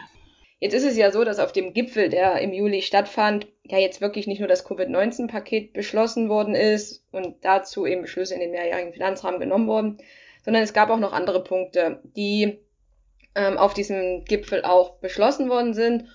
Jetzt 0.59 0.73
ist 0.73 0.83
es 0.83 0.97
ja 0.97 1.11
so, 1.11 1.23
dass 1.23 1.39
auf 1.39 1.53
dem 1.53 1.73
Gipfel, 1.73 2.09
der 2.09 2.41
im 2.41 2.51
Juli 2.51 2.81
stattfand, 2.81 3.47
ja 3.63 3.77
jetzt 3.77 4.01
wirklich 4.01 4.27
nicht 4.27 4.39
nur 4.39 4.49
das 4.49 4.65
Covid-19-Paket 4.65 5.71
beschlossen 5.71 6.27
worden 6.27 6.53
ist 6.53 7.05
und 7.11 7.35
dazu 7.41 7.85
eben 7.85 8.01
Beschlüsse 8.01 8.33
in 8.33 8.41
den 8.41 8.51
mehrjährigen 8.51 8.91
Finanzrahmen 8.91 9.39
genommen 9.39 9.67
wurden, 9.67 9.99
sondern 10.43 10.63
es 10.63 10.73
gab 10.73 10.89
auch 10.89 10.99
noch 10.99 11.13
andere 11.13 11.43
Punkte, 11.43 12.01
die 12.15 12.59
ähm, 13.35 13.57
auf 13.57 13.73
diesem 13.73 14.25
Gipfel 14.25 14.63
auch 14.63 14.99
beschlossen 14.99 15.49
worden 15.49 15.73
sind. 15.73 16.05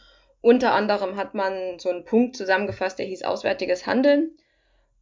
Unter 0.40 0.72
anderem 0.72 1.16
hat 1.16 1.35
man 1.35 1.79
so 1.79 1.88
einen 1.88 2.05
Punkt 2.05 2.37
zusammengefasst, 2.37 2.98
der 2.98 3.07
hieß 3.07 3.22
Auswärtiges 3.22 3.87
Handeln. 3.87 4.37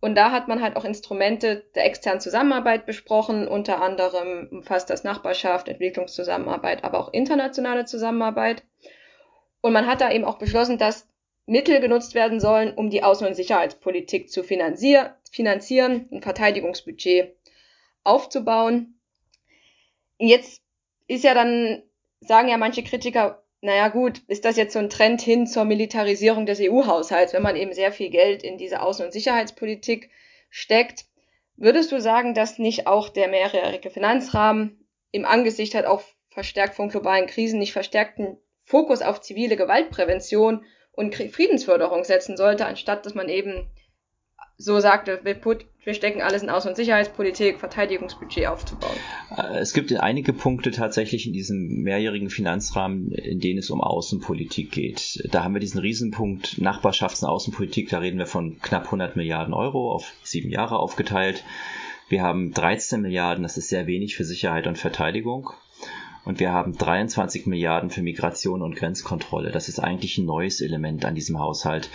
Und 0.00 0.16
da 0.16 0.32
hat 0.32 0.48
man 0.48 0.60
halt 0.60 0.76
auch 0.76 0.84
Instrumente 0.84 1.64
der 1.74 1.86
externen 1.86 2.20
Zusammenarbeit 2.20 2.86
besprochen. 2.86 3.46
Unter 3.46 3.80
anderem 3.80 4.48
umfasst 4.50 4.90
das 4.90 5.04
Nachbarschaft, 5.04 5.68
Entwicklungszusammenarbeit, 5.68 6.82
aber 6.84 6.98
auch 6.98 7.12
internationale 7.12 7.84
Zusammenarbeit. 7.84 8.64
Und 9.60 9.72
man 9.72 9.86
hat 9.86 10.00
da 10.00 10.10
eben 10.10 10.24
auch 10.24 10.38
beschlossen, 10.38 10.78
dass 10.78 11.08
Mittel 11.46 11.80
genutzt 11.80 12.14
werden 12.14 12.40
sollen, 12.40 12.74
um 12.74 12.90
die 12.90 13.04
Außen- 13.04 13.26
und 13.26 13.34
Sicherheitspolitik 13.34 14.30
zu 14.30 14.42
finanzier 14.42 15.16
finanzieren, 15.32 16.08
ein 16.12 16.22
Verteidigungsbudget 16.22 17.34
aufzubauen. 18.04 19.00
Jetzt 20.18 20.62
ist 21.08 21.24
ja 21.24 21.34
dann, 21.34 21.82
sagen 22.26 22.48
ja 22.48 22.56
manche 22.56 22.82
Kritiker, 22.82 23.42
naja 23.60 23.88
gut, 23.88 24.22
ist 24.26 24.44
das 24.44 24.56
jetzt 24.56 24.72
so 24.72 24.78
ein 24.78 24.90
Trend 24.90 25.20
hin 25.20 25.46
zur 25.46 25.64
Militarisierung 25.64 26.46
des 26.46 26.60
EU-Haushalts, 26.60 27.32
wenn 27.32 27.42
man 27.42 27.56
eben 27.56 27.72
sehr 27.72 27.92
viel 27.92 28.10
Geld 28.10 28.42
in 28.42 28.58
diese 28.58 28.82
Außen- 28.82 29.04
und 29.04 29.12
Sicherheitspolitik 29.12 30.10
steckt. 30.50 31.06
Würdest 31.56 31.92
du 31.92 32.00
sagen, 32.00 32.34
dass 32.34 32.58
nicht 32.58 32.86
auch 32.86 33.08
der 33.08 33.28
mehrjährige 33.28 33.90
Finanzrahmen 33.90 34.84
im 35.12 35.24
Angesicht 35.24 35.74
halt 35.74 35.86
auch 35.86 36.02
verstärkt 36.30 36.74
von 36.74 36.88
globalen 36.88 37.26
Krisen 37.26 37.58
nicht 37.58 37.72
verstärkten 37.72 38.38
Fokus 38.64 39.02
auf 39.02 39.20
zivile 39.20 39.56
Gewaltprävention 39.56 40.64
und 40.92 41.14
Friedensförderung 41.14 42.04
setzen 42.04 42.36
sollte, 42.36 42.66
anstatt 42.66 43.06
dass 43.06 43.14
man 43.14 43.28
eben 43.28 43.70
so 44.62 44.78
sagte, 44.78 45.20
wir, 45.24 45.34
put, 45.34 45.64
wir 45.84 45.94
stecken 45.94 46.22
alles 46.22 46.42
in 46.42 46.48
Außen- 46.48 46.68
und 46.68 46.76
Sicherheitspolitik, 46.76 47.58
Verteidigungsbudget 47.58 48.46
aufzubauen. 48.46 48.96
Äh, 49.36 49.58
es 49.58 49.72
gibt 49.72 49.92
einige 49.92 50.32
Punkte 50.32 50.70
tatsächlich 50.70 51.26
in 51.26 51.32
diesem 51.32 51.82
mehrjährigen 51.82 52.30
Finanzrahmen, 52.30 53.10
in 53.10 53.40
denen 53.40 53.58
es 53.58 53.70
um 53.70 53.80
Außenpolitik 53.80 54.70
geht. 54.70 55.28
Da 55.30 55.42
haben 55.42 55.54
wir 55.54 55.60
diesen 55.60 55.80
Riesenpunkt 55.80 56.58
Nachbarschafts- 56.58 57.22
und 57.24 57.30
Außenpolitik, 57.30 57.88
da 57.88 57.98
reden 57.98 58.18
wir 58.18 58.26
von 58.26 58.58
knapp 58.60 58.84
100 58.86 59.16
Milliarden 59.16 59.52
Euro 59.52 59.92
auf 59.92 60.12
sieben 60.22 60.50
Jahre 60.50 60.78
aufgeteilt. 60.78 61.42
Wir 62.08 62.22
haben 62.22 62.52
13 62.52 63.00
Milliarden, 63.00 63.42
das 63.42 63.56
ist 63.56 63.68
sehr 63.68 63.86
wenig 63.86 64.16
für 64.16 64.24
Sicherheit 64.24 64.66
und 64.66 64.78
Verteidigung. 64.78 65.50
Und 66.24 66.38
wir 66.38 66.52
haben 66.52 66.76
23 66.76 67.46
Milliarden 67.46 67.90
für 67.90 68.02
Migration 68.02 68.62
und 68.62 68.76
Grenzkontrolle. 68.76 69.50
Das 69.50 69.68
ist 69.68 69.80
eigentlich 69.80 70.18
ein 70.18 70.26
neues 70.26 70.60
Element 70.60 71.04
an 71.04 71.16
diesem 71.16 71.40
Haushalt. 71.40 71.90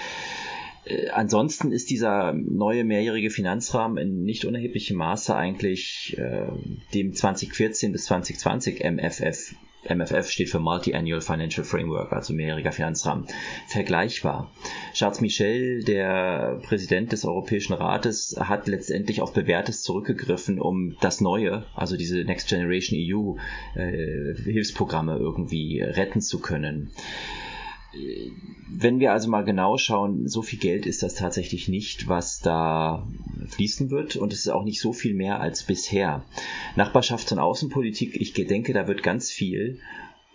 Äh, 0.87 1.09
ansonsten 1.09 1.71
ist 1.71 1.89
dieser 1.89 2.33
neue 2.33 2.83
mehrjährige 2.83 3.29
Finanzrahmen 3.29 3.97
in 3.97 4.23
nicht 4.23 4.45
unerheblichem 4.45 4.97
Maße 4.97 5.35
eigentlich 5.35 6.15
äh, 6.17 6.47
dem 6.93 7.13
2014 7.13 7.91
bis 7.91 8.05
2020 8.05 8.83
MFF 8.83 9.55
MFF 9.89 10.29
steht 10.29 10.49
für 10.49 10.59
Multi-Annual 10.59 11.21
Financial 11.21 11.63
Framework, 11.63 12.11
also 12.11 12.33
mehrjähriger 12.33 12.71
Finanzrahmen, 12.71 13.25
vergleichbar. 13.67 14.51
Charles 14.93 15.21
Michel, 15.21 15.83
der 15.83 16.59
Präsident 16.63 17.11
des 17.11 17.25
Europäischen 17.25 17.73
Rates, 17.73 18.35
hat 18.37 18.67
letztendlich 18.67 19.21
auf 19.21 19.33
Bewährtes 19.33 19.83
zurückgegriffen, 19.83 20.59
um 20.59 20.97
das 20.99 21.21
Neue, 21.21 21.65
also 21.75 21.95
diese 21.95 22.17
Next 22.25 22.49
Generation 22.49 22.99
EU 22.99 23.37
äh, 23.79 24.35
Hilfsprogramme 24.43 25.17
irgendwie 25.17 25.81
retten 25.81 26.21
zu 26.21 26.39
können 26.39 26.91
wenn 27.91 28.99
wir 28.99 29.13
also 29.13 29.29
mal 29.29 29.43
genau 29.43 29.77
schauen, 29.77 30.27
so 30.27 30.41
viel 30.41 30.59
Geld 30.59 30.85
ist 30.85 31.03
das 31.03 31.15
tatsächlich 31.15 31.67
nicht, 31.69 32.07
was 32.07 32.39
da 32.39 33.07
fließen 33.47 33.89
wird 33.89 34.15
und 34.17 34.33
es 34.33 34.39
ist 34.39 34.49
auch 34.49 34.63
nicht 34.63 34.81
so 34.81 34.93
viel 34.93 35.13
mehr 35.13 35.39
als 35.39 35.63
bisher. 35.63 36.25
Nachbarschafts- 36.75 37.31
und 37.31 37.39
Außenpolitik, 37.39 38.19
ich 38.19 38.33
denke, 38.33 38.73
da 38.73 38.87
wird 38.87 39.03
ganz 39.03 39.31
viel 39.31 39.79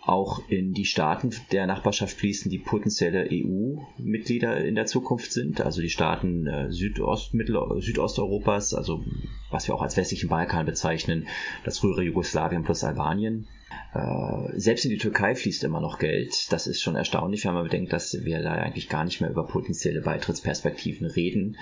auch 0.05 0.49
in 0.49 0.73
die 0.73 0.85
Staaten 0.85 1.33
der 1.51 1.65
Nachbarschaft 1.65 2.17
fließen, 2.17 2.51
die 2.51 2.59
potenzielle 2.59 3.29
EU-Mitglieder 3.31 4.57
in 4.65 4.75
der 4.75 4.85
Zukunft 4.85 5.31
sind, 5.31 5.61
also 5.61 5.81
die 5.81 5.89
Staaten 5.89 6.45
äh, 6.45 6.71
Südost, 6.71 7.33
Mittel, 7.33 7.57
Südosteuropas, 7.79 8.73
also 8.73 9.05
was 9.49 9.67
wir 9.67 9.75
auch 9.75 9.81
als 9.81 9.95
westlichen 9.95 10.29
Balkan 10.29 10.65
bezeichnen, 10.65 11.27
das 11.63 11.79
frühere 11.79 12.03
Jugoslawien 12.03 12.63
plus 12.63 12.83
Albanien. 12.83 13.47
Äh, 13.93 14.59
selbst 14.59 14.85
in 14.85 14.91
die 14.91 14.97
Türkei 14.97 15.35
fließt 15.35 15.63
immer 15.63 15.81
noch 15.81 15.99
Geld. 15.99 16.51
Das 16.51 16.67
ist 16.67 16.81
schon 16.81 16.95
erstaunlich, 16.95 17.45
wenn 17.45 17.53
man 17.53 17.63
bedenkt, 17.63 17.93
dass 17.93 18.23
wir 18.23 18.41
da 18.41 18.53
eigentlich 18.53 18.89
gar 18.89 19.03
nicht 19.03 19.21
mehr 19.21 19.29
über 19.29 19.45
potenzielle 19.45 20.01
Beitrittsperspektiven 20.01 21.07
reden. 21.07 21.57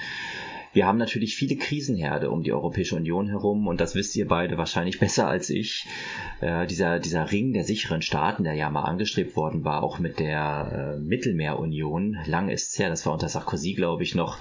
Wir 0.74 0.88
haben 0.88 0.98
natürlich 0.98 1.36
viele 1.36 1.58
Krisenherde 1.58 2.30
um 2.30 2.44
die 2.44 2.54
Europäische 2.54 2.96
Union 2.96 3.28
herum 3.28 3.68
und 3.68 3.82
das 3.82 3.94
wisst 3.94 4.16
ihr 4.16 4.28
beide 4.28 4.58
wahrscheinlich 4.58 5.00
besser 5.00 5.28
als 5.28 5.50
ich. 5.50 5.86
Äh, 6.40 6.66
dieser, 6.68 7.00
dieser 7.00 7.32
Ring 7.32 7.54
der 7.54 7.66
sicheren 7.66 8.02
Staaten, 8.02 8.44
der 8.44 8.54
ja 8.54 8.70
mal 8.70 8.84
angestrebt 8.84 9.36
worden 9.36 9.66
war, 9.66 9.84
auch 9.84 10.00
mit 10.00 10.20
der 10.20 10.96
äh, 10.96 11.00
Mittelmeerunion, 11.00 12.18
lang 12.26 12.50
ist 12.50 12.72
es 12.72 12.80
her, 12.80 12.90
das 12.90 13.06
war 13.06 13.14
unter 13.14 13.28
Sarkozy, 13.28 13.74
glaube 13.74 14.04
ich, 14.04 14.16
noch, 14.16 14.38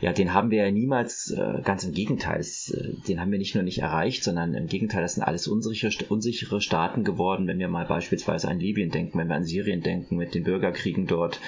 ja, 0.00 0.12
den 0.12 0.32
haben 0.32 0.50
wir 0.50 0.64
ja 0.64 0.70
niemals, 0.70 1.30
äh, 1.30 1.60
ganz 1.62 1.84
im 1.84 1.92
Gegenteil, 1.92 2.40
es, 2.40 2.70
äh, 2.70 2.94
den 3.06 3.20
haben 3.20 3.30
wir 3.30 3.38
nicht 3.38 3.54
nur 3.54 3.64
nicht 3.64 3.78
erreicht, 3.78 4.24
sondern 4.24 4.54
im 4.54 4.66
Gegenteil, 4.68 5.02
das 5.02 5.14
sind 5.14 5.24
alles 5.24 5.46
unsichere, 5.46 5.92
unsichere 6.08 6.60
Staaten 6.60 7.04
geworden, 7.04 7.46
wenn 7.46 7.58
wir 7.58 7.68
mal 7.68 7.86
beispielsweise 7.86 8.48
an 8.48 8.60
Libyen 8.60 8.90
denken, 8.90 9.18
wenn 9.18 9.28
wir 9.28 9.36
an 9.36 9.44
Syrien 9.44 9.82
denken, 9.82 10.16
mit 10.16 10.34
den 10.34 10.44
Bürgerkriegen 10.44 11.06
dort. 11.06 11.38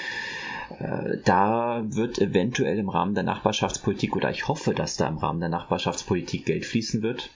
Äh, 0.78 1.18
da 1.24 1.82
wird 1.86 2.18
eventuell 2.18 2.78
im 2.78 2.88
Rahmen 2.88 3.14
der 3.14 3.24
Nachbarschaftspolitik 3.24 4.16
oder 4.16 4.30
ich 4.30 4.48
hoffe, 4.48 4.74
dass 4.74 4.96
da 4.96 5.08
im 5.08 5.18
Rahmen 5.18 5.40
der 5.40 5.48
Nachbarschaftspolitik 5.48 6.46
Geld 6.46 6.64
fließen 6.64 7.02
wird. 7.02 7.30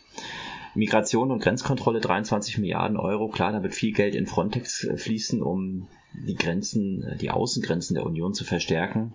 Migration 0.75 1.31
und 1.31 1.43
Grenzkontrolle 1.43 2.01
23 2.01 2.59
Milliarden 2.59 2.97
Euro. 2.97 3.29
Klar, 3.29 3.53
da 3.53 3.63
wird 3.63 3.75
viel 3.75 3.93
Geld 3.93 4.15
in 4.15 4.27
Frontex 4.27 4.85
äh, 4.85 4.97
fließen, 4.97 5.43
um 5.43 5.89
die 6.15 6.35
Grenzen, 6.35 7.03
äh, 7.03 7.17
die 7.17 7.31
Außengrenzen 7.31 7.95
der 7.95 8.07
Union 8.07 8.35
zu 8.35 8.45
verstärken. 8.45 9.13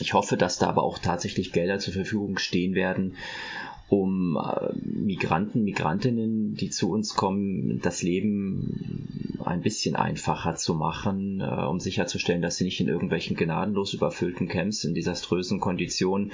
Ich 0.00 0.14
hoffe, 0.14 0.36
dass 0.36 0.58
da 0.58 0.68
aber 0.68 0.82
auch 0.82 0.98
tatsächlich 0.98 1.52
Gelder 1.52 1.78
zur 1.78 1.94
Verfügung 1.94 2.38
stehen 2.38 2.74
werden, 2.74 3.16
um 3.88 4.36
äh, 4.36 4.74
Migranten, 4.84 5.64
Migrantinnen, 5.64 6.54
die 6.54 6.70
zu 6.70 6.90
uns 6.90 7.14
kommen, 7.14 7.80
das 7.82 8.02
Leben 8.02 9.38
ein 9.44 9.62
bisschen 9.62 9.96
einfacher 9.96 10.56
zu 10.56 10.74
machen, 10.74 11.40
äh, 11.40 11.64
um 11.64 11.80
sicherzustellen, 11.80 12.42
dass 12.42 12.56
sie 12.56 12.64
nicht 12.64 12.80
in 12.80 12.88
irgendwelchen 12.88 13.34
gnadenlos 13.34 13.94
überfüllten 13.94 14.46
Camps 14.46 14.84
in 14.84 14.94
desaströsen 14.94 15.58
Konditionen 15.58 16.32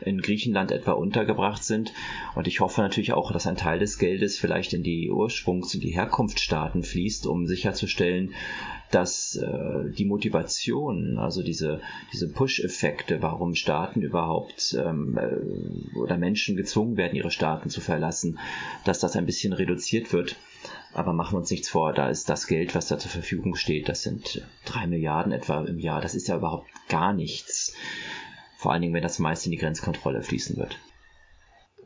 in 0.00 0.20
Griechenland 0.20 0.72
etwa 0.72 0.92
untergebracht 0.92 1.62
sind. 1.62 1.92
Und 2.34 2.46
ich 2.46 2.60
hoffe 2.60 2.80
natürlich 2.80 3.12
auch, 3.12 3.32
dass 3.32 3.46
ein 3.46 3.56
Teil 3.56 3.78
des 3.78 3.98
Geldes 3.98 4.38
vielleicht 4.38 4.72
in 4.72 4.82
die 4.82 5.10
Ursprungs- 5.10 5.74
und 5.74 5.84
die 5.84 5.94
Herkunftsstaaten 5.94 6.82
fließt, 6.82 7.26
um 7.26 7.46
sicherzustellen, 7.46 8.32
dass 8.94 9.36
äh, 9.36 9.90
die 9.90 10.04
Motivation, 10.04 11.18
also 11.18 11.42
diese, 11.42 11.80
diese 12.12 12.28
Push-Effekte, 12.28 13.22
warum 13.22 13.54
Staaten 13.54 14.02
überhaupt 14.02 14.76
ähm, 14.78 15.18
äh, 15.18 15.98
oder 15.98 16.16
Menschen 16.16 16.56
gezwungen 16.56 16.96
werden, 16.96 17.16
ihre 17.16 17.32
Staaten 17.32 17.70
zu 17.70 17.80
verlassen, 17.80 18.38
dass 18.84 19.00
das 19.00 19.16
ein 19.16 19.26
bisschen 19.26 19.52
reduziert 19.52 20.12
wird. 20.12 20.36
Aber 20.92 21.12
machen 21.12 21.34
wir 21.34 21.38
uns 21.38 21.50
nichts 21.50 21.68
vor, 21.68 21.92
da 21.92 22.08
ist 22.08 22.28
das 22.28 22.46
Geld, 22.46 22.74
was 22.74 22.86
da 22.86 22.98
zur 22.98 23.10
Verfügung 23.10 23.56
steht, 23.56 23.88
das 23.88 24.02
sind 24.02 24.46
drei 24.64 24.86
Milliarden 24.86 25.32
etwa 25.32 25.64
im 25.64 25.80
Jahr. 25.80 26.00
Das 26.00 26.14
ist 26.14 26.28
ja 26.28 26.36
überhaupt 26.36 26.68
gar 26.88 27.12
nichts. 27.12 27.74
Vor 28.56 28.72
allen 28.72 28.82
Dingen, 28.82 28.94
wenn 28.94 29.02
das 29.02 29.18
meist 29.18 29.44
in 29.44 29.50
die 29.50 29.58
Grenzkontrolle 29.58 30.22
fließen 30.22 30.56
wird. 30.56 30.78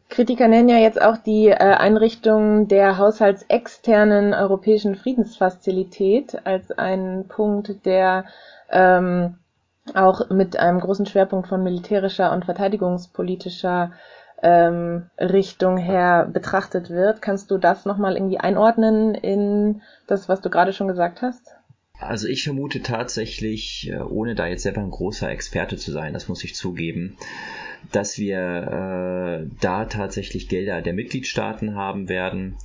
Kritiker 0.08 0.48
nennen 0.48 0.68
ja 0.70 0.78
jetzt 0.78 1.00
auch 1.00 1.18
die 1.18 1.48
äh, 1.48 1.54
Einrichtung 1.54 2.66
der 2.66 2.96
haushaltsexternen 2.96 4.32
europäischen 4.32 4.94
Friedensfazilität 4.94 6.46
als 6.46 6.70
einen 6.72 7.28
Punkt, 7.28 7.84
der 7.84 8.24
ähm, 8.70 9.36
auch 9.94 10.30
mit 10.30 10.58
einem 10.58 10.80
großen 10.80 11.06
Schwerpunkt 11.06 11.48
von 11.48 11.62
militärischer 11.62 12.32
und 12.32 12.46
verteidigungspolitischer 12.46 13.92
ähm, 14.42 15.10
Richtung 15.18 15.76
her 15.76 16.28
betrachtet 16.32 16.90
wird. 16.90 17.20
Kannst 17.20 17.50
du 17.50 17.58
das 17.58 17.84
nochmal 17.84 18.16
irgendwie 18.16 18.40
einordnen 18.40 19.14
in 19.14 19.82
das, 20.06 20.28
was 20.28 20.40
du 20.40 20.50
gerade 20.50 20.72
schon 20.72 20.88
gesagt 20.88 21.22
hast? 21.22 21.57
Also 22.00 22.28
ich 22.28 22.44
vermute 22.44 22.80
tatsächlich, 22.82 23.90
äh, 23.90 23.98
ohne 23.98 24.34
da 24.34 24.46
jetzt 24.46 24.62
selber 24.62 24.82
ein 24.82 24.90
großer 24.90 25.30
Experte 25.30 25.76
zu 25.76 25.90
sein, 25.90 26.12
das 26.12 26.28
muss 26.28 26.44
ich 26.44 26.54
zugeben, 26.54 27.16
dass 27.92 28.18
wir 28.18 28.38
äh, 28.38 29.56
da 29.60 29.84
tatsächlich 29.84 30.48
Gelder 30.48 30.80
der 30.80 30.92
Mitgliedstaaten 30.92 31.74
haben 31.74 32.08
werden. 32.08 32.56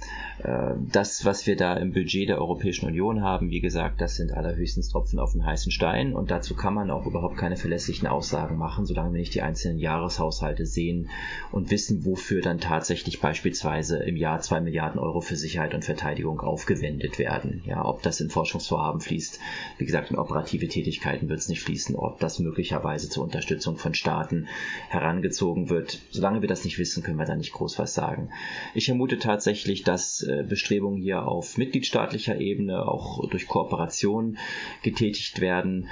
Äh, 0.43 0.73
das, 0.91 1.25
was 1.25 1.47
wir 1.47 1.55
da 1.55 1.75
im 1.75 1.93
Budget 1.93 2.29
der 2.29 2.39
Europäischen 2.39 2.85
Union 2.85 3.21
haben, 3.21 3.49
wie 3.49 3.61
gesagt, 3.61 4.01
das 4.01 4.15
sind 4.15 4.33
allerhöchstens 4.33 4.89
Tropfen 4.89 5.19
auf 5.19 5.31
den 5.31 5.45
heißen 5.45 5.71
Stein 5.71 6.13
und 6.13 6.31
dazu 6.31 6.55
kann 6.55 6.73
man 6.73 6.91
auch 6.91 7.05
überhaupt 7.05 7.37
keine 7.37 7.55
verlässlichen 7.55 8.07
Aussagen 8.07 8.57
machen, 8.57 8.85
solange 8.85 9.13
wir 9.13 9.19
nicht 9.19 9.35
die 9.35 9.41
einzelnen 9.41 9.79
Jahreshaushalte 9.79 10.65
sehen 10.65 11.09
und 11.51 11.71
wissen, 11.71 12.05
wofür 12.05 12.41
dann 12.41 12.59
tatsächlich 12.59 13.21
beispielsweise 13.21 13.97
im 14.03 14.17
Jahr 14.17 14.41
zwei 14.41 14.59
Milliarden 14.59 14.99
Euro 14.99 15.21
für 15.21 15.35
Sicherheit 15.35 15.73
und 15.73 15.85
Verteidigung 15.85 16.41
aufgewendet 16.41 17.19
werden. 17.19 17.61
Ja, 17.65 17.85
ob 17.85 18.01
das 18.01 18.19
in 18.19 18.29
Forschungsvorhaben 18.29 18.99
fließt, 18.99 19.39
wie 19.77 19.85
gesagt, 19.85 20.11
in 20.11 20.17
operative 20.17 20.67
Tätigkeiten 20.67 21.29
wird 21.29 21.39
es 21.39 21.47
nicht 21.47 21.61
fließen, 21.61 21.95
ob 21.95 22.19
das 22.19 22.39
möglicherweise 22.39 23.09
zur 23.09 23.23
Unterstützung 23.23 23.77
von 23.77 23.93
Staaten 23.93 24.47
herangezogen 24.89 25.69
wird. 25.69 26.01
Solange 26.11 26.41
wir 26.41 26.49
das 26.49 26.65
nicht 26.65 26.77
wissen, 26.79 27.03
können 27.03 27.17
wir 27.17 27.25
da 27.25 27.35
nicht 27.35 27.53
groß 27.53 27.79
was 27.79 27.93
sagen. 27.93 28.29
Ich 28.73 28.85
vermute 28.85 29.17
tatsächlich, 29.17 29.83
dass 29.83 30.25
Bestrebungen 30.47 31.01
hier 31.01 31.27
auf 31.27 31.57
mitgliedstaatlicher 31.57 32.39
Ebene 32.39 32.87
auch 32.87 33.29
durch 33.29 33.47
Kooperation 33.47 34.37
getätigt 34.81 35.41
werden. 35.41 35.87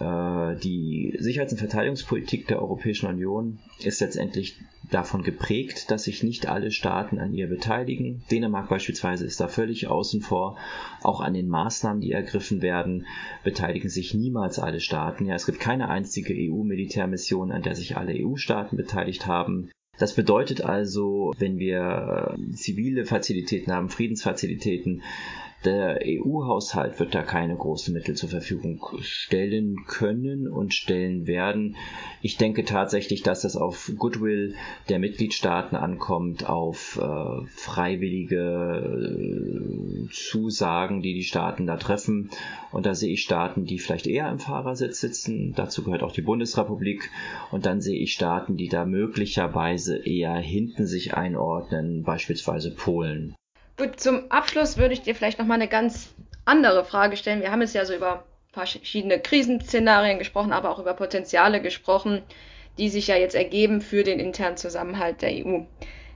Äh, 0.00 0.56
die 0.56 1.16
Sicherheits- 1.18 1.52
und 1.52 1.58
Verteidigungspolitik 1.58 2.46
der 2.46 2.60
Europäischen 2.60 3.06
Union 3.06 3.58
ist 3.80 4.00
letztendlich 4.00 4.56
davon 4.90 5.22
geprägt, 5.22 5.90
dass 5.90 6.04
sich 6.04 6.22
nicht 6.22 6.48
alle 6.48 6.70
Staaten 6.70 7.18
an 7.18 7.34
ihr 7.34 7.48
beteiligen. 7.48 8.22
Dänemark 8.30 8.68
beispielsweise 8.68 9.26
ist 9.26 9.40
da 9.40 9.48
völlig 9.48 9.88
außen 9.88 10.22
vor. 10.22 10.56
Auch 11.02 11.20
an 11.20 11.34
den 11.34 11.48
Maßnahmen, 11.48 12.00
die 12.00 12.12
ergriffen 12.12 12.62
werden, 12.62 13.06
beteiligen 13.44 13.90
sich 13.90 14.14
niemals 14.14 14.58
alle 14.58 14.80
Staaten. 14.80 15.26
Ja, 15.26 15.34
es 15.34 15.46
gibt 15.46 15.60
keine 15.60 15.88
einzige 15.88 16.34
EU-Militärmission, 16.34 17.52
an 17.52 17.62
der 17.62 17.74
sich 17.74 17.96
alle 17.96 18.14
EU-Staaten 18.14 18.76
beteiligt 18.76 19.26
haben. 19.26 19.70
Das 19.98 20.14
bedeutet 20.14 20.62
also, 20.62 21.34
wenn 21.38 21.58
wir 21.58 22.36
äh, 22.38 22.54
zivile 22.54 23.04
Fazilitäten 23.04 23.72
haben, 23.72 23.88
Friedensfazilitäten, 23.88 25.02
Der 25.64 25.98
EU-Haushalt 26.04 27.00
wird 27.00 27.16
da 27.16 27.22
keine 27.22 27.56
großen 27.56 27.92
Mittel 27.92 28.14
zur 28.14 28.28
Verfügung 28.28 28.80
stellen 29.00 29.84
können 29.88 30.46
und 30.46 30.72
stellen 30.72 31.26
werden. 31.26 31.74
Ich 32.22 32.36
denke 32.36 32.64
tatsächlich, 32.64 33.24
dass 33.24 33.40
das 33.40 33.56
auf 33.56 33.90
Goodwill 33.98 34.54
der 34.88 35.00
Mitgliedstaaten 35.00 35.76
ankommt, 35.76 36.48
auf 36.48 37.00
äh, 37.02 37.46
freiwillige 37.48 38.38
äh, 38.38 40.12
Zusagen, 40.12 41.02
die 41.02 41.14
die 41.14 41.24
Staaten 41.24 41.66
da 41.66 41.76
treffen. 41.76 42.30
Und 42.70 42.86
da 42.86 42.94
sehe 42.94 43.12
ich 43.12 43.22
Staaten, 43.22 43.64
die 43.64 43.80
vielleicht 43.80 44.06
eher 44.06 44.30
im 44.30 44.38
Fahrersitz 44.38 45.00
sitzen. 45.00 45.54
Dazu 45.56 45.82
gehört 45.82 46.04
auch 46.04 46.12
die 46.12 46.22
Bundesrepublik. 46.22 47.10
Und 47.50 47.66
dann 47.66 47.80
sehe 47.80 47.98
ich 47.98 48.12
Staaten, 48.12 48.56
die 48.56 48.68
da 48.68 48.84
möglicherweise 48.84 49.96
eher 49.98 50.36
hinten 50.36 50.86
sich 50.86 51.14
einordnen, 51.14 52.04
beispielsweise 52.04 52.72
Polen. 52.72 53.34
Zum 53.96 54.30
Abschluss 54.30 54.76
würde 54.76 54.94
ich 54.94 55.02
dir 55.02 55.14
vielleicht 55.14 55.38
nochmal 55.38 55.56
eine 55.56 55.68
ganz 55.68 56.14
andere 56.44 56.84
Frage 56.84 57.16
stellen. 57.16 57.42
Wir 57.42 57.52
haben 57.52 57.60
jetzt 57.60 57.74
ja 57.74 57.84
so 57.84 57.94
über 57.94 58.24
verschiedene 58.52 59.20
Krisenszenarien 59.20 60.18
gesprochen, 60.18 60.52
aber 60.52 60.70
auch 60.70 60.80
über 60.80 60.94
Potenziale 60.94 61.62
gesprochen, 61.62 62.22
die 62.76 62.88
sich 62.88 63.06
ja 63.06 63.16
jetzt 63.16 63.36
ergeben 63.36 63.80
für 63.80 64.02
den 64.02 64.18
internen 64.18 64.56
Zusammenhalt 64.56 65.22
der 65.22 65.30
EU. 65.30 65.60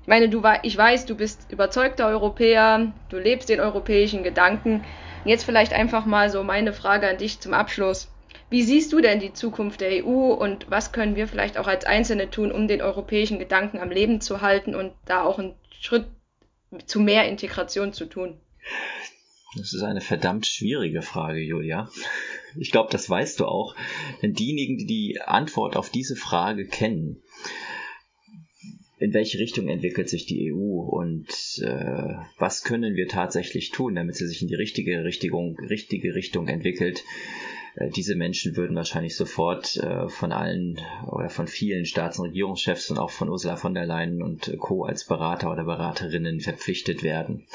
Ich 0.03 0.09
meine, 0.09 0.29
du, 0.29 0.43
ich 0.63 0.77
weiß, 0.77 1.07
du 1.07 1.15
bist 1.15 1.53
überzeugter 1.53 2.09
Europäer, 2.09 2.93
du 3.11 3.19
lebst 3.19 3.49
den 3.49 3.61
europäischen 3.61 4.25
Gedanken. 4.25 4.85
Jetzt 5.25 5.45
vielleicht 5.45 5.73
einfach 5.73 6.05
mal 6.05 6.31
so 6.31 6.43
meine 6.43 6.73
Frage 6.73 7.09
an 7.09 7.19
dich 7.19 7.39
zum 7.39 7.55
Abschluss. 7.55 8.11
Wie 8.51 8.63
siehst 8.63 8.93
du 8.93 9.01
denn 9.01 9.21
die 9.21 9.33
Zukunft 9.33 9.81
der 9.81 10.05
EU 10.05 10.33
und 10.33 10.69
was 10.69 10.91
können 10.91 11.15
wir 11.15 11.29
vielleicht 11.29 11.57
auch 11.59 11.69
als 11.69 11.85
Einzelne 11.85 12.29
tun, 12.29 12.51
um 12.51 12.67
den 12.67 12.83
europäischen 12.83 13.39
Gedanken 13.39 13.79
am 13.79 13.91
Leben 13.91 14.21
zu 14.21 14.41
halten 14.41 14.75
und 14.75 14.93
da 15.05 15.23
auch 15.23 15.39
einen 15.39 15.55
Schritt 15.81 16.07
zu 16.87 17.01
mehr 17.01 17.29
Integration 17.29 17.93
zu 17.93 18.07
tun? 18.07 18.41
Das 19.57 19.75
ist 19.75 19.83
eine 19.83 20.01
verdammt 20.01 20.47
schwierige 20.47 21.03
Frage, 21.03 21.41
Julia. 21.41 21.91
Ich 22.57 22.71
glaube, 22.71 22.91
das 22.91 23.09
weißt 23.09 23.41
du 23.41 23.47
auch. 23.47 23.77
Denn 24.23 24.33
diejenigen, 24.33 24.79
die 24.79 24.87
die 24.87 25.21
Antwort 25.21 25.77
auf 25.77 25.91
diese 25.91 26.17
Frage 26.17 26.67
kennen, 26.67 27.23
in 28.99 29.13
welche 29.13 29.39
Richtung 29.39 29.69
entwickelt 29.69 30.09
sich 30.09 30.27
die 30.27 30.53
EU 30.53 30.81
und 30.81 31.29
äh, 31.61 32.15
was 32.39 32.63
können 32.63 32.95
wir 32.95 33.09
tatsächlich 33.09 33.71
tun, 33.71 33.97
damit 33.97 34.15
sie 34.15 34.29
sich 34.29 34.43
in 34.43 34.49
die 34.49 34.55
richtige 34.55 35.03
Richtung, 35.03 35.59
richtige 35.59 36.15
Richtung 36.15 36.47
entwickelt, 36.47 37.03
diese 37.77 38.17
Menschen 38.17 38.57
würden 38.57 38.77
wahrscheinlich 38.77 39.17
sofort 39.17 39.77
äh, 39.77 40.09
von 40.09 40.33
allen 40.33 40.79
oder 41.07 41.31
von 41.31 41.47
vielen 41.47 41.87
Staats- 41.87 42.19
und 42.19 42.27
Regierungschefs 42.27 42.91
und 42.91 42.99
auch 42.99 43.11
von 43.11 43.31
Ursula 43.31 43.57
von 43.57 43.75
der 43.75 43.87
Leyen 43.87 44.23
und 44.23 44.55
Co. 44.59 44.85
als 44.85 45.05
Berater 45.05 45.51
oder 45.51 45.65
Beraterinnen 45.65 46.41
verpflichtet 46.41 47.03
werden. 47.03 47.47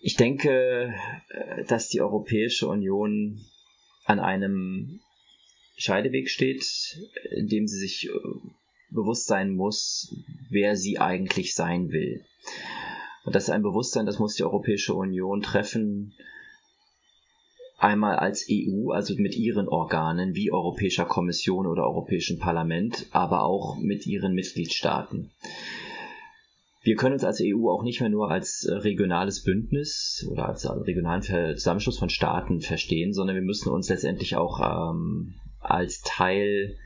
Ich 0.00 0.16
denke, 0.16 0.94
äh, 1.28 1.64
dass 1.64 1.88
die 1.88 2.00
Europäische 2.00 2.66
Union 2.66 3.40
an 4.04 4.18
einem 4.18 5.00
Scheideweg 5.76 6.28
steht, 6.28 6.64
in 7.30 7.48
dem 7.48 7.66
sie 7.66 7.78
sich 7.78 8.10
bewusst 8.90 9.26
sein 9.26 9.50
muss, 9.50 10.14
wer 10.50 10.76
sie 10.76 10.98
eigentlich 10.98 11.54
sein 11.54 11.90
will. 11.90 12.24
Und 13.24 13.34
das 13.34 13.44
ist 13.44 13.50
ein 13.50 13.62
Bewusstsein, 13.62 14.06
das 14.06 14.18
muss 14.18 14.36
die 14.36 14.44
Europäische 14.44 14.94
Union 14.94 15.42
treffen, 15.42 16.14
einmal 17.84 18.16
als 18.16 18.46
EU, 18.50 18.90
also 18.90 19.14
mit 19.16 19.36
ihren 19.36 19.68
Organen 19.68 20.34
wie 20.34 20.50
Europäischer 20.50 21.04
Kommission 21.04 21.66
oder 21.66 21.84
Europäischen 21.84 22.38
Parlament, 22.38 23.06
aber 23.12 23.44
auch 23.44 23.76
mit 23.78 24.06
ihren 24.06 24.34
Mitgliedstaaten. 24.34 25.30
Wir 26.82 26.96
können 26.96 27.14
uns 27.14 27.24
als 27.24 27.40
EU 27.42 27.70
auch 27.70 27.82
nicht 27.82 28.00
mehr 28.00 28.10
nur 28.10 28.30
als 28.30 28.66
regionales 28.68 29.42
Bündnis 29.42 30.26
oder 30.30 30.48
als 30.48 30.68
regionalen 30.68 31.22
Zusammenschluss 31.22 31.98
von 31.98 32.10
Staaten 32.10 32.60
verstehen, 32.60 33.12
sondern 33.12 33.36
wir 33.36 33.42
müssen 33.42 33.70
uns 33.70 33.88
letztendlich 33.88 34.36
auch 34.36 34.60
ähm, 34.60 35.34
als 35.60 36.02
Teil 36.02 36.76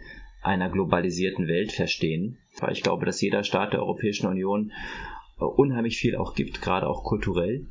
einer 0.42 0.70
globalisierten 0.70 1.48
Welt 1.48 1.72
verstehen. 1.72 2.38
Weil 2.61 2.72
ich 2.72 2.82
glaube, 2.82 3.06
dass 3.06 3.20
jeder 3.20 3.42
Staat 3.42 3.72
der 3.72 3.80
Europäischen 3.80 4.28
Union 4.28 4.72
unheimlich 5.37 5.96
viel 5.96 6.16
auch 6.16 6.34
gibt, 6.34 6.62
gerade 6.62 6.88
auch 6.88 7.04
kulturell. 7.04 7.66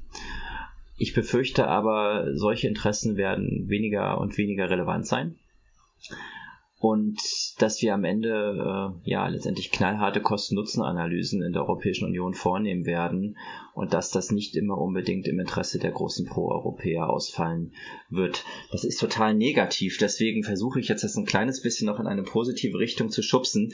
Ich 0.97 1.13
befürchte 1.13 1.67
aber, 1.67 2.33
solche 2.33 2.67
Interessen 2.67 3.17
werden 3.17 3.69
weniger 3.69 4.19
und 4.19 4.37
weniger 4.37 4.69
relevant 4.69 5.05
sein. 5.05 5.35
Und 6.79 7.19
dass 7.59 7.81
wir 7.81 7.95
am 7.95 8.03
Ende 8.03 8.93
äh, 9.03 9.09
ja 9.09 9.27
letztendlich 9.27 9.71
knallharte 9.71 10.21
Kosten-Nutzen-Analysen 10.21 11.41
in 11.41 11.51
der 11.51 11.63
Europäischen 11.63 12.05
Union 12.05 12.35
vornehmen 12.35 12.85
werden 12.85 13.37
und 13.73 13.93
dass 13.93 14.11
das 14.11 14.31
nicht 14.31 14.55
immer 14.55 14.77
unbedingt 14.77 15.27
im 15.27 15.39
Interesse 15.39 15.79
der 15.79 15.89
großen 15.89 16.27
Pro-Europäer 16.27 17.09
ausfallen 17.09 17.73
wird. 18.09 18.45
Das 18.71 18.83
ist 18.83 18.99
total 18.99 19.33
negativ. 19.33 19.97
Deswegen 19.97 20.43
versuche 20.43 20.79
ich 20.79 20.87
jetzt 20.87 21.03
das 21.03 21.15
ein 21.15 21.25
kleines 21.25 21.63
bisschen 21.63 21.87
noch 21.87 21.99
in 21.99 22.05
eine 22.05 22.23
positive 22.23 22.77
Richtung 22.77 23.09
zu 23.09 23.23
schubsen. 23.23 23.73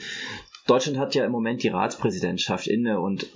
Deutschland 0.66 0.98
hat 0.98 1.14
ja 1.14 1.26
im 1.26 1.32
Moment 1.32 1.62
die 1.62 1.68
Ratspräsidentschaft 1.68 2.66
inne 2.66 2.98
und 2.98 3.28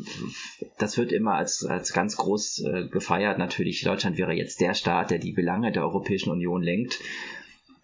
das 0.78 0.96
wird 0.96 1.12
immer 1.12 1.34
als, 1.34 1.64
als 1.64 1.92
ganz 1.92 2.16
groß 2.16 2.64
äh, 2.64 2.88
gefeiert. 2.88 3.38
Natürlich, 3.38 3.82
Deutschland 3.82 4.16
wäre 4.16 4.32
jetzt 4.32 4.60
der 4.62 4.72
Staat, 4.72 5.10
der 5.10 5.18
die 5.18 5.32
Belange 5.32 5.70
der 5.70 5.82
Europäischen 5.82 6.30
Union 6.30 6.62
lenkt. 6.62 7.00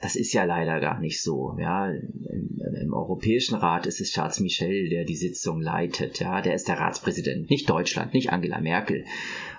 Das 0.01 0.17
ist 0.17 0.33
ja 0.33 0.45
leider 0.45 0.81
gar 0.81 0.99
nicht 0.99 1.23
so. 1.23 1.57
Ja, 1.59 1.91
im, 1.91 2.61
im, 2.83 2.93
Europäischen 2.95 3.55
Rat 3.55 3.87
ist 3.87 4.01
es 4.01 4.13
Charles 4.13 4.41
Michel, 4.41 4.89
der 4.89 5.05
die 5.05 5.17
Sitzung 5.17 5.61
leitet. 5.61 6.21
Ja, 6.21 6.41
der 6.41 6.55
ist 6.55 6.69
der 6.69 6.79
Ratspräsident, 6.79 7.51
nicht 7.51 7.69
Deutschland, 7.69 8.15
nicht 8.15 8.31
Angela 8.31 8.61
Merkel. 8.61 9.05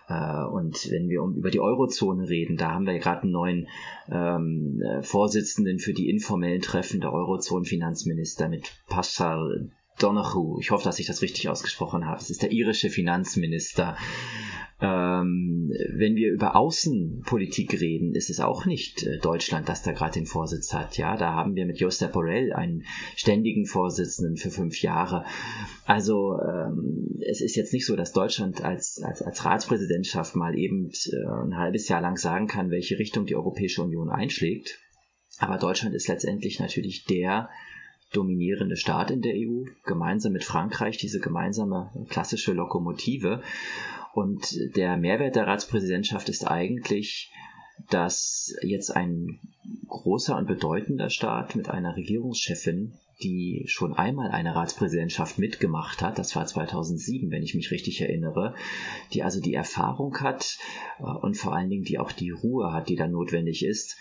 Äh, 0.08 0.44
und 0.44 0.90
wenn 0.92 1.10
wir 1.10 1.22
über 1.22 1.52
die 1.52 1.60
Eurozone 1.60 2.30
reden, 2.30 2.58
da 2.58 2.72
haben 2.72 2.86
wir 2.86 2.98
gerade 3.00 3.24
einen 3.24 3.32
neuen 3.32 3.68
ähm, 4.10 4.82
äh, 4.82 5.02
Vorsitzenden 5.02 5.80
für 5.80 5.94
die 5.94 6.10
informellen 6.10 6.62
Treffen 6.62 7.02
der 7.02 7.14
Eurozone-Finanzminister 7.14 8.48
mit 8.50 8.72
Pascal 8.88 9.72
Donoghue. 10.00 10.60
Ich 10.60 10.72
hoffe, 10.72 10.84
dass 10.84 11.00
ich 11.00 11.08
das 11.08 11.22
richtig 11.22 11.50
ausgesprochen 11.50 12.06
habe. 12.06 12.18
Das 12.20 12.30
ist 12.30 12.42
der 12.42 12.52
irische 12.52 12.90
Finanzminister. 12.90 13.96
Ähm, 14.82 15.72
wenn 15.94 16.16
wir 16.16 16.34
über 16.34 16.58
Außenpolitik 16.58 17.80
reden, 17.80 18.14
ist 18.14 18.30
es 18.30 18.42
auch 18.42 18.66
nicht 18.66 19.04
äh, 19.04 19.20
Deutschland, 19.20 19.70
das 19.70 19.84
da 19.84 19.94
gerade 19.94 20.14
den 20.14 20.26
Vorsitz 20.26 20.74
hat. 20.74 20.98
Ja, 20.98 21.16
da 21.16 21.34
haben 21.34 21.56
wir 21.56 21.66
mit 21.66 21.80
Josep 21.80 22.12
Borrell 22.12 22.52
einen 22.52 22.84
ständigen 23.16 23.66
Vorsitzenden 23.66 24.36
für 24.36 24.52
fünf 24.52 24.82
Jahre. 24.82 25.24
Also 25.86 26.38
ähm, 26.42 27.20
es 27.22 27.40
ist 27.40 27.56
jetzt 27.56 27.72
nicht 27.72 27.86
so, 27.86 27.96
dass 27.96 28.12
Deutschland 28.12 28.66
als, 28.66 29.02
als, 29.02 29.22
als 29.22 29.46
Ratspräsidentschaft 29.46 30.36
mal 30.36 30.58
eben 30.58 30.90
äh, 30.90 31.46
ein 31.46 31.58
halbes 31.58 31.88
Jahr 31.88 32.02
lang 32.02 32.18
sagen 32.18 32.48
kann, 32.48 32.70
welche 32.70 33.00
Richtung 33.00 33.26
die 33.26 33.36
Europäische 33.36 33.82
Union 33.82 34.10
einschlägt. 34.10 34.80
Aber 35.38 35.58
Deutschland 35.58 35.96
ist 35.96 36.10
letztendlich 36.10 36.60
natürlich 36.60 37.06
der 37.06 37.50
dominierende 38.12 38.76
Staat 38.76 39.12
in 39.12 39.22
der 39.22 39.34
EU, 39.36 39.66
gemeinsam 39.86 40.34
mit 40.34 40.44
Frankreich 40.44 40.98
diese 40.98 41.20
gemeinsame 41.20 41.92
klassische 42.10 42.54
Lokomotive. 42.54 43.42
Und 44.16 44.78
der 44.78 44.96
Mehrwert 44.96 45.36
der 45.36 45.46
Ratspräsidentschaft 45.46 46.30
ist 46.30 46.48
eigentlich, 46.48 47.34
dass 47.90 48.56
jetzt 48.62 48.96
ein 48.96 49.42
großer 49.90 50.38
und 50.38 50.48
bedeutender 50.48 51.10
Staat 51.10 51.58
mit 51.58 51.70
einer 51.70 51.98
Regierungschefin, 51.98 52.94
die 53.22 53.66
schon 53.68 53.92
einmal 53.92 54.32
eine 54.32 54.56
Ratspräsidentschaft 54.56 55.38
mitgemacht 55.38 56.02
hat, 56.02 56.18
das 56.18 56.34
war 56.34 56.46
2007, 56.46 57.30
wenn 57.30 57.44
ich 57.44 57.56
mich 57.56 57.72
richtig 57.72 58.00
erinnere, 58.00 58.56
die 59.12 59.22
also 59.22 59.42
die 59.42 59.54
Erfahrung 59.54 60.18
hat 60.22 60.60
äh, 61.00 61.04
und 61.04 61.36
vor 61.36 61.54
allen 61.54 61.70
Dingen 61.70 61.84
die 61.84 62.00
auch 62.00 62.14
die 62.14 62.32
Ruhe 62.32 62.72
hat, 62.72 62.88
die 62.88 62.96
da 62.96 63.08
notwendig 63.10 63.66
ist, 63.66 63.98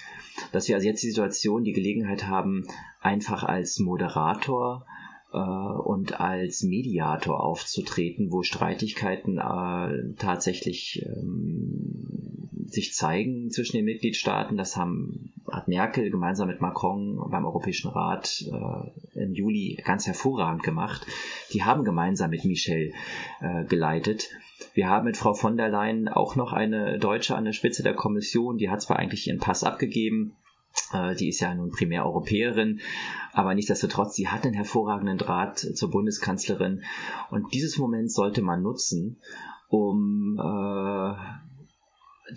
dass 0.53 0.69
wir 0.69 0.77
also 0.77 0.87
jetzt 0.87 1.03
die 1.03 1.09
Situation, 1.09 1.65
die 1.65 1.73
Gelegenheit 1.73 2.29
haben, 2.29 2.69
einfach 3.01 3.43
als 3.43 3.81
Moderator 3.81 4.87
äh, 5.35 5.39
und 5.39 6.21
als 6.21 6.63
Mediator 6.63 7.43
aufzutreten, 7.43 8.31
wo 8.31 8.43
Streitigkeiten 8.43 9.39
äh, 9.39 10.15
tatsächlich 10.17 11.05
ähm, 11.05 12.49
sich 12.67 12.95
zeigen 12.95 13.51
zwischen 13.51 13.77
den 13.77 13.85
Mitgliedstaaten. 13.85 14.57
Das 14.57 14.77
haben, 14.77 15.33
hat 15.51 15.69
Merkel 15.69 16.11
gemeinsam 16.11 16.49
mit 16.49 16.61
Macron 16.61 17.21
beim 17.31 17.45
Europäischen 17.45 17.89
Rat 17.89 18.45
äh, 18.47 19.21
im 19.21 19.35
Juli 19.35 19.81
ganz 19.85 20.07
hervorragend 20.07 20.63
gemacht. 20.63 21.07
Die 21.53 21.65
haben 21.65 21.85
gemeinsam 21.85 22.31
mit 22.31 22.45
Michel 22.45 22.93
äh, 23.41 23.65
geleitet. 23.65 24.31
Wir 24.73 24.89
haben 24.89 25.05
mit 25.05 25.17
Frau 25.17 25.35
von 25.35 25.57
der 25.57 25.69
Leyen 25.69 26.09
auch 26.09 26.37
noch 26.37 26.53
eine 26.53 26.99
Deutsche 26.99 27.37
an 27.37 27.45
der 27.45 27.53
Spitze 27.53 27.83
der 27.83 27.95
Kommission, 27.95 28.57
die 28.57 28.71
hat 28.71 28.83
zwar 28.83 28.99
eigentlich 28.99 29.27
ihren 29.27 29.41
Pass 29.41 29.65
abgegeben, 29.65 30.37
die 31.19 31.29
ist 31.29 31.41
ja 31.41 31.55
nun 31.55 31.71
primär 31.71 32.05
Europäerin, 32.05 32.81
aber 33.33 33.55
nichtsdestotrotz, 33.55 34.15
sie 34.15 34.29
hat 34.29 34.45
einen 34.45 34.55
hervorragenden 34.55 35.19
Draht 35.19 35.59
zur 35.59 35.91
Bundeskanzlerin. 35.91 36.83
Und 37.31 37.53
dieses 37.55 37.79
Moment 37.79 38.13
sollte 38.13 38.43
man 38.43 38.63
nutzen, 38.63 39.19
um 39.69 40.39
äh, 40.39 41.15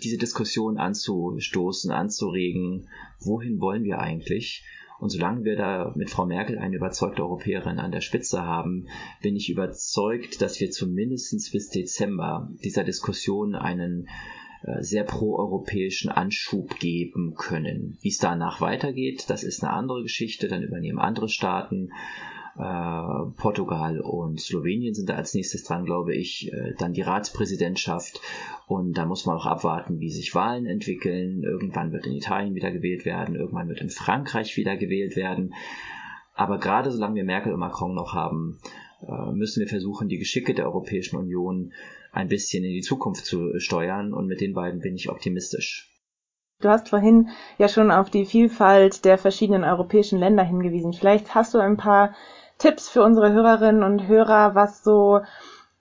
diese 0.02 0.18
Diskussion 0.18 0.78
anzustoßen, 0.78 1.90
anzuregen. 1.90 2.88
Wohin 3.20 3.60
wollen 3.60 3.84
wir 3.84 4.00
eigentlich? 4.00 4.64
Und 4.98 5.10
solange 5.10 5.44
wir 5.44 5.56
da 5.56 5.92
mit 5.94 6.10
Frau 6.10 6.26
Merkel 6.26 6.58
eine 6.58 6.74
überzeugte 6.74 7.22
Europäerin 7.22 7.78
an 7.78 7.92
der 7.92 8.00
Spitze 8.00 8.42
haben, 8.42 8.88
bin 9.22 9.36
ich 9.36 9.48
überzeugt, 9.48 10.42
dass 10.42 10.58
wir 10.58 10.72
zumindest 10.72 11.52
bis 11.52 11.70
Dezember 11.70 12.50
dieser 12.64 12.82
Diskussion 12.82 13.54
einen 13.54 14.06
äh, 14.06 14.10
sehr 14.80 15.04
proeuropäischen 15.04 16.10
Anschub 16.10 16.78
geben 16.78 17.34
können. 17.36 17.96
Wie 18.00 18.08
es 18.08 18.18
danach 18.18 18.60
weitergeht, 18.60 19.30
das 19.30 19.44
ist 19.44 19.62
eine 19.62 19.72
andere 19.72 20.02
Geschichte. 20.02 20.48
Dann 20.48 20.62
übernehmen 20.62 20.98
andere 20.98 21.28
Staaten 21.28 21.90
äh, 22.58 23.30
Portugal 23.36 24.00
und 24.00 24.40
Slowenien 24.40 24.92
sind 24.92 25.08
da 25.08 25.14
als 25.14 25.32
nächstes 25.34 25.62
dran, 25.62 25.84
glaube 25.84 26.14
ich. 26.16 26.52
Äh, 26.52 26.74
dann 26.76 26.92
die 26.92 27.02
Ratspräsidentschaft. 27.02 28.20
Und 28.66 28.98
da 28.98 29.06
muss 29.06 29.26
man 29.26 29.36
auch 29.36 29.46
abwarten, 29.46 30.00
wie 30.00 30.10
sich 30.10 30.34
Wahlen 30.34 30.66
entwickeln. 30.66 31.44
Irgendwann 31.44 31.92
wird 31.92 32.06
in 32.06 32.14
Italien 32.14 32.54
wieder 32.54 32.72
gewählt 32.72 33.04
werden, 33.04 33.36
irgendwann 33.36 33.68
wird 33.68 33.80
in 33.80 33.90
Frankreich 33.90 34.56
wieder 34.56 34.76
gewählt 34.76 35.14
werden. 35.14 35.54
Aber 36.34 36.58
gerade 36.58 36.90
solange 36.90 37.14
wir 37.14 37.24
Merkel 37.24 37.52
und 37.52 37.60
Macron 37.60 37.94
noch 37.94 38.12
haben, 38.12 38.58
äh, 38.64 38.87
müssen 39.32 39.60
wir 39.60 39.68
versuchen, 39.68 40.08
die 40.08 40.18
Geschicke 40.18 40.54
der 40.54 40.66
Europäischen 40.66 41.16
Union 41.16 41.72
ein 42.12 42.28
bisschen 42.28 42.64
in 42.64 42.72
die 42.72 42.80
Zukunft 42.80 43.26
zu 43.26 43.58
steuern. 43.58 44.12
Und 44.12 44.26
mit 44.26 44.40
den 44.40 44.54
beiden 44.54 44.80
bin 44.80 44.96
ich 44.96 45.10
optimistisch. 45.10 45.88
Du 46.60 46.68
hast 46.68 46.88
vorhin 46.88 47.28
ja 47.58 47.68
schon 47.68 47.92
auf 47.92 48.10
die 48.10 48.24
Vielfalt 48.24 49.04
der 49.04 49.16
verschiedenen 49.16 49.62
europäischen 49.62 50.18
Länder 50.18 50.42
hingewiesen. 50.42 50.92
Vielleicht 50.92 51.32
hast 51.34 51.54
du 51.54 51.58
ein 51.58 51.76
paar 51.76 52.16
Tipps 52.58 52.88
für 52.88 53.04
unsere 53.04 53.32
Hörerinnen 53.32 53.84
und 53.84 54.08
Hörer, 54.08 54.56
was 54.56 54.82
so 54.82 55.20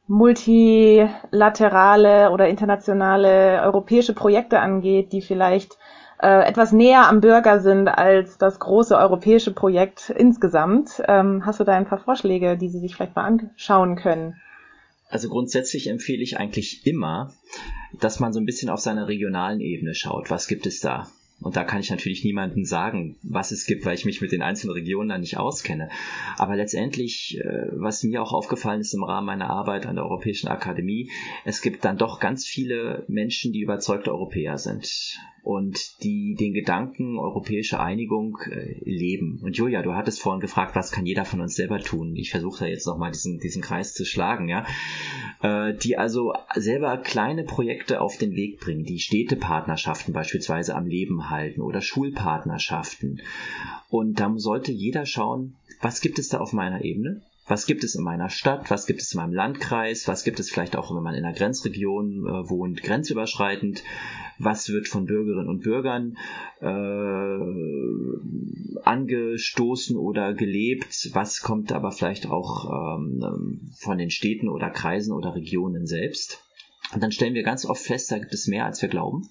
multilaterale 0.06 2.30
oder 2.32 2.47
internationale 2.47 3.63
europäische 3.63 4.13
Projekte 4.13 4.60
angeht, 4.60 5.12
die 5.12 5.23
vielleicht 5.23 5.80
äh, 6.21 6.47
etwas 6.47 6.71
näher 6.71 7.08
am 7.08 7.21
Bürger 7.21 7.60
sind 7.60 7.88
als 7.88 8.38
das 8.38 8.60
große 8.60 8.97
europäische 8.97 9.51
Projekt 9.51 10.10
insgesamt. 10.10 11.01
Ähm, 11.08 11.45
hast 11.45 11.60
du 11.60 11.63
da 11.63 11.73
ein 11.73 11.88
paar 11.88 11.99
Vorschläge, 11.99 12.58
die 12.58 12.69
Sie 12.69 12.80
sich 12.80 12.95
vielleicht 12.95 13.15
mal 13.15 13.25
anschauen 13.25 13.95
können? 13.95 14.36
Also 15.10 15.30
grundsätzlich 15.30 15.88
empfehle 15.88 16.23
ich 16.23 16.38
eigentlich 16.38 16.86
immer, 16.86 17.34
dass 17.99 18.19
man 18.19 18.34
so 18.34 18.39
ein 18.39 18.45
bisschen 18.45 18.69
auf 18.69 18.80
seiner 18.80 19.08
regionalen 19.08 19.62
Ebene 19.62 19.93
schaut. 19.95 20.30
Was 20.30 20.47
gibt 20.47 20.65
es 20.65 20.80
da? 20.80 21.08
Und 21.39 21.56
da 21.56 21.63
kann 21.63 21.80
ich 21.80 21.91
natürlich 21.91 22.23
niemandem 22.23 22.65
sagen, 22.65 23.15
was 23.21 23.51
es 23.51 23.65
gibt, 23.65 23.86
weil 23.86 23.93
ich 23.93 24.06
mich 24.06 24.21
mit 24.21 24.32
den 24.32 24.41
einzelnen 24.41 24.73
Regionen 24.73 25.10
da 25.10 25.19
nicht 25.19 25.38
auskenne. 25.38 25.89
Aber 26.36 26.56
letztendlich, 26.56 27.38
äh, 27.39 27.67
was 27.73 28.01
mir 28.03 28.23
auch 28.23 28.34
aufgefallen 28.34 28.82
ist 28.82 28.95
im 28.95 29.03
Rahmen 29.03 29.27
meiner 29.27 29.49
Arbeit 29.49 29.86
an 29.86 29.95
der 29.95 30.06
Europäischen 30.06 30.47
Akademie, 30.47 31.12
es 31.45 31.62
gibt 31.62 31.86
dann 31.86 31.97
doch 31.97 32.19
ganz 32.19 32.47
viele 32.47 33.06
Menschen, 33.08 33.53
die 33.53 33.62
überzeugte 33.62 34.12
Europäer 34.12 34.58
sind 34.58 35.19
und 35.47 36.03
die 36.03 36.36
den 36.38 36.51
Gedanken 36.51 37.17
europäische 37.17 37.79
Einigung 37.79 38.38
äh, 38.51 38.81
leben. 38.83 39.39
Und 39.41 39.55
Julia, 39.55 39.81
du 39.81 39.93
hattest 39.93 40.19
vorhin 40.19 40.41
gefragt, 40.41 40.75
was 40.75 40.91
kann 40.91 41.05
jeder 41.05 41.23
von 41.23 41.39
uns 41.39 41.55
selber 41.55 41.79
tun? 41.79 42.17
Ich 42.17 42.31
versuche 42.31 42.60
da 42.60 42.65
jetzt 42.65 42.86
nochmal 42.86 43.13
diesen, 43.13 43.39
diesen 43.39 43.62
Kreis 43.62 43.93
zu 43.93 44.03
schlagen, 44.03 44.49
ja. 44.49 44.65
Äh, 45.41 45.73
die 45.73 45.97
also 45.97 46.33
selber 46.53 46.97
kleine 46.97 47.45
Projekte 47.45 48.01
auf 48.01 48.17
den 48.17 48.33
Weg 48.33 48.60
bringen, 48.60 48.83
die 48.83 48.99
Städtepartnerschaften 48.99 50.13
beispielsweise 50.13 50.75
am 50.75 50.86
Leben 50.86 51.29
halten 51.29 51.62
oder 51.62 51.79
Schulpartnerschaften. 51.79 53.21
Und 53.88 54.19
dann 54.19 54.39
sollte 54.39 54.73
jeder 54.73 55.05
schauen, 55.05 55.55
was 55.79 56.01
gibt 56.01 56.19
es 56.19 56.27
da 56.27 56.39
auf 56.39 56.51
meiner 56.51 56.83
Ebene? 56.83 57.21
Was 57.47 57.65
gibt 57.65 57.83
es 57.86 57.95
in 57.95 58.03
meiner 58.03 58.29
Stadt? 58.29 58.69
Was 58.69 58.86
gibt 58.86 59.01
es 59.01 59.13
in 59.13 59.17
meinem 59.17 59.33
Landkreis? 59.33 60.07
Was 60.07 60.23
gibt 60.25 60.39
es 60.39 60.51
vielleicht 60.51 60.75
auch, 60.75 60.93
wenn 60.93 61.01
man 61.01 61.15
in 61.15 61.23
einer 61.23 61.33
Grenzregion 61.36 62.25
äh, 62.27 62.49
wohnt, 62.49 62.83
grenzüberschreitend? 62.83 63.83
Was 64.38 64.69
wird 64.69 64.88
von 64.88 65.05
Bürgerinnen 65.05 65.47
und 65.47 65.63
Bürgern 65.63 66.17
äh, 66.60 67.39
angestoßen 68.83 69.97
oder 69.97 70.33
gelebt? 70.33 71.10
Was 71.13 71.41
kommt 71.41 71.71
aber 71.71 71.91
vielleicht 71.91 72.27
auch 72.27 72.97
ähm, 72.99 73.71
von 73.79 73.97
den 73.97 74.12
Städten 74.12 74.49
oder 74.49 74.69
Kreisen 74.69 75.13
oder 75.13 75.33
Regionen 75.33 75.88
selbst? 75.88 76.43
Und 76.93 77.01
dann 77.01 77.12
stellen 77.12 77.33
wir 77.33 77.43
ganz 77.43 77.65
oft 77.65 77.81
fest, 77.81 78.12
da 78.12 78.19
gibt 78.19 78.33
es 78.33 78.47
mehr, 78.47 78.65
als 78.65 78.81
wir 78.81 78.89
glauben. 78.89 79.29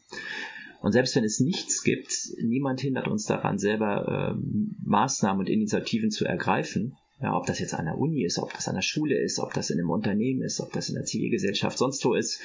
Und 0.80 0.92
selbst 0.92 1.16
wenn 1.16 1.24
es 1.24 1.40
nichts 1.40 1.82
gibt, 1.82 2.12
niemand 2.42 2.80
hindert 2.80 3.08
uns 3.08 3.24
daran, 3.24 3.58
selber 3.58 4.34
äh, 4.34 4.40
Maßnahmen 4.84 5.40
und 5.40 5.48
Initiativen 5.48 6.10
zu 6.10 6.24
ergreifen. 6.24 6.96
Ja, 7.20 7.36
ob 7.36 7.46
das 7.46 7.58
jetzt 7.58 7.74
an 7.74 7.86
der 7.86 7.98
Uni 7.98 8.24
ist, 8.24 8.38
ob 8.38 8.52
das 8.52 8.68
an 8.68 8.74
der 8.74 8.82
Schule 8.82 9.18
ist, 9.18 9.38
ob 9.38 9.54
das 9.54 9.70
in 9.70 9.78
einem 9.78 9.90
Unternehmen 9.90 10.42
ist, 10.42 10.60
ob 10.60 10.72
das 10.72 10.88
in 10.88 10.96
der 10.96 11.04
Zivilgesellschaft 11.04 11.78
sonst 11.78 12.04
wo 12.04 12.14
ist. 12.14 12.40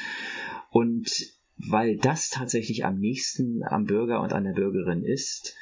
Und 0.69 1.09
weil 1.57 1.97
das 1.97 2.29
tatsächlich 2.29 2.85
am 2.85 2.97
nächsten 2.97 3.63
am 3.63 3.85
Bürger 3.85 4.21
und 4.21 4.33
an 4.33 4.45
der 4.45 4.53
Bürgerin 4.53 5.03
ist, 5.03 5.55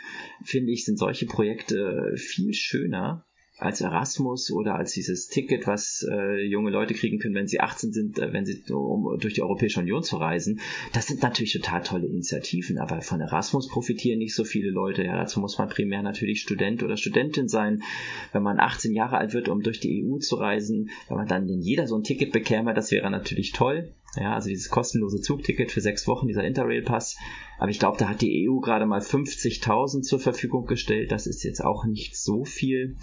finde 0.44 0.72
ich, 0.72 0.86
sind 0.86 0.98
solche 0.98 1.26
Projekte 1.26 2.14
viel 2.16 2.54
schöner 2.54 3.26
als 3.60 3.82
Erasmus 3.82 4.52
oder 4.52 4.76
als 4.76 4.94
dieses 4.94 5.28
Ticket, 5.28 5.68
was 5.68 6.06
äh, 6.10 6.46
junge 6.46 6.72
Leute 6.72 6.94
kriegen 6.94 7.20
können, 7.20 7.36
wenn 7.36 7.48
sie 7.48 7.60
18 7.60 7.92
sind, 7.92 8.18
äh, 8.18 8.32
wenn 8.32 8.46
sie 8.46 8.64
um 8.72 9.18
durch 9.20 9.34
die 9.34 9.42
Europäische 9.42 9.82
Union 9.82 10.02
zu 10.02 10.16
reisen. 10.16 10.62
Das 10.94 11.08
sind 11.08 11.22
natürlich 11.22 11.54
total 11.54 11.84
tolle 11.84 12.08
Initiativen, 12.08 12.78
aber 12.78 13.02
von 13.02 13.20
Erasmus 13.20 13.68
profitieren 13.68 14.20
nicht 14.20 14.34
so 14.34 14.46
viele 14.46 14.70
Leute. 14.70 15.04
Ja, 15.04 15.18
dazu 15.18 15.42
muss 15.42 15.58
man 15.58 15.68
primär 15.68 16.02
natürlich 16.02 16.42
Student 16.42 16.84
oder 16.84 16.96
Studentin 16.96 17.50
sein. 17.50 17.84
Wenn 18.32 18.44
man 18.44 18.60
18 18.60 18.94
Jahre 18.94 19.18
alt 19.18 19.34
wird, 19.34 19.50
um 19.50 19.62
durch 19.62 19.82
die 19.82 20.06
EU 20.06 20.20
zu 20.20 20.38
reisen, 20.38 20.90
wenn 21.10 21.18
man 21.18 21.28
dann 21.28 21.48
denn 21.48 21.62
jeder 21.62 21.86
so 21.86 21.98
ein 21.98 22.04
Ticket 22.04 22.32
bekäme, 22.32 22.74
das 22.74 22.92
wäre 22.92 23.12
natürlich 23.12 23.52
toll. 23.52 23.94
Ja, 24.16 24.34
also 24.34 24.50
dieses 24.50 24.70
kostenlose 24.70 25.22
Zugticket 25.22 25.72
für 25.72 25.82
sechs 25.82 26.08
Wochen, 26.08 26.28
dieser 26.28 26.44
Interrail-Pass. 26.44 27.18
Aber 27.60 27.70
ich 27.70 27.80
glaube, 27.80 27.98
da 27.98 28.10
hat 28.10 28.22
die 28.22 28.50
EU 28.50 28.60
gerade 28.60 28.86
mal 28.86 29.02
50.000 29.02 30.02
zur 30.02 30.20
Verfügung 30.20 30.66
gestellt. 30.66 31.12
Das 31.12 31.28
ist 31.28 31.44
jetzt 31.44 31.64
auch 31.64 31.86
nicht 31.86 32.18
so 32.18 32.44
viel, 32.44 32.96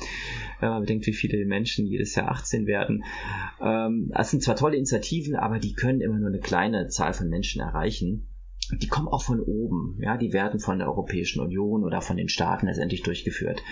wenn 0.60 0.70
man 0.70 0.80
bedenkt, 0.80 1.06
wie 1.06 1.12
viele 1.12 1.44
Menschen 1.46 1.86
jedes 1.86 2.14
Jahr 2.16 2.30
18 2.30 2.66
werden. 2.66 3.04
Ähm, 3.60 4.10
das 4.12 4.30
sind 4.30 4.42
zwar 4.42 4.56
tolle 4.56 4.76
Initiativen, 4.76 5.36
aber 5.36 5.58
die 5.58 5.74
können 5.74 6.00
immer 6.00 6.18
nur 6.18 6.28
eine 6.28 6.40
kleine 6.40 6.88
Zahl 6.88 7.12
von 7.12 7.28
Menschen 7.28 7.60
erreichen 7.60 8.26
die 8.72 8.88
kommen 8.88 9.08
auch 9.08 9.22
von 9.22 9.40
oben, 9.40 9.96
ja, 10.00 10.16
die 10.16 10.32
werden 10.32 10.58
von 10.58 10.78
der 10.78 10.88
Europäischen 10.88 11.40
Union 11.40 11.84
oder 11.84 12.00
von 12.00 12.16
den 12.16 12.28
Staaten 12.28 12.66
letztendlich 12.66 13.02
durchgeführt. 13.02 13.62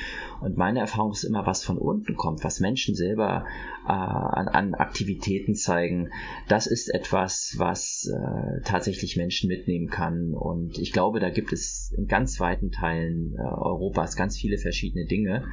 Und 0.40 0.56
meine 0.56 0.78
Erfahrung 0.78 1.12
ist 1.12 1.24
immer, 1.24 1.46
was 1.46 1.64
von 1.64 1.78
unten 1.78 2.14
kommt, 2.14 2.44
was 2.44 2.60
Menschen 2.60 2.94
selber 2.94 3.44
äh, 3.86 3.90
an, 3.90 4.48
an, 4.48 4.74
Aktivitäten 4.74 5.54
zeigen, 5.54 6.10
das 6.48 6.66
ist 6.66 6.94
etwas, 6.94 7.54
was 7.58 8.08
äh, 8.08 8.60
tatsächlich 8.64 9.16
Menschen 9.16 9.48
mitnehmen 9.48 9.88
kann. 9.88 10.32
Und 10.32 10.78
ich 10.78 10.92
glaube, 10.92 11.18
da 11.18 11.30
gibt 11.30 11.52
es 11.52 11.92
in 11.96 12.06
ganz 12.06 12.38
weiten 12.38 12.70
Teilen 12.70 13.34
äh, 13.36 13.42
Europas 13.42 14.14
ganz 14.14 14.36
viele 14.36 14.58
verschiedene 14.58 15.06
Dinge. 15.06 15.44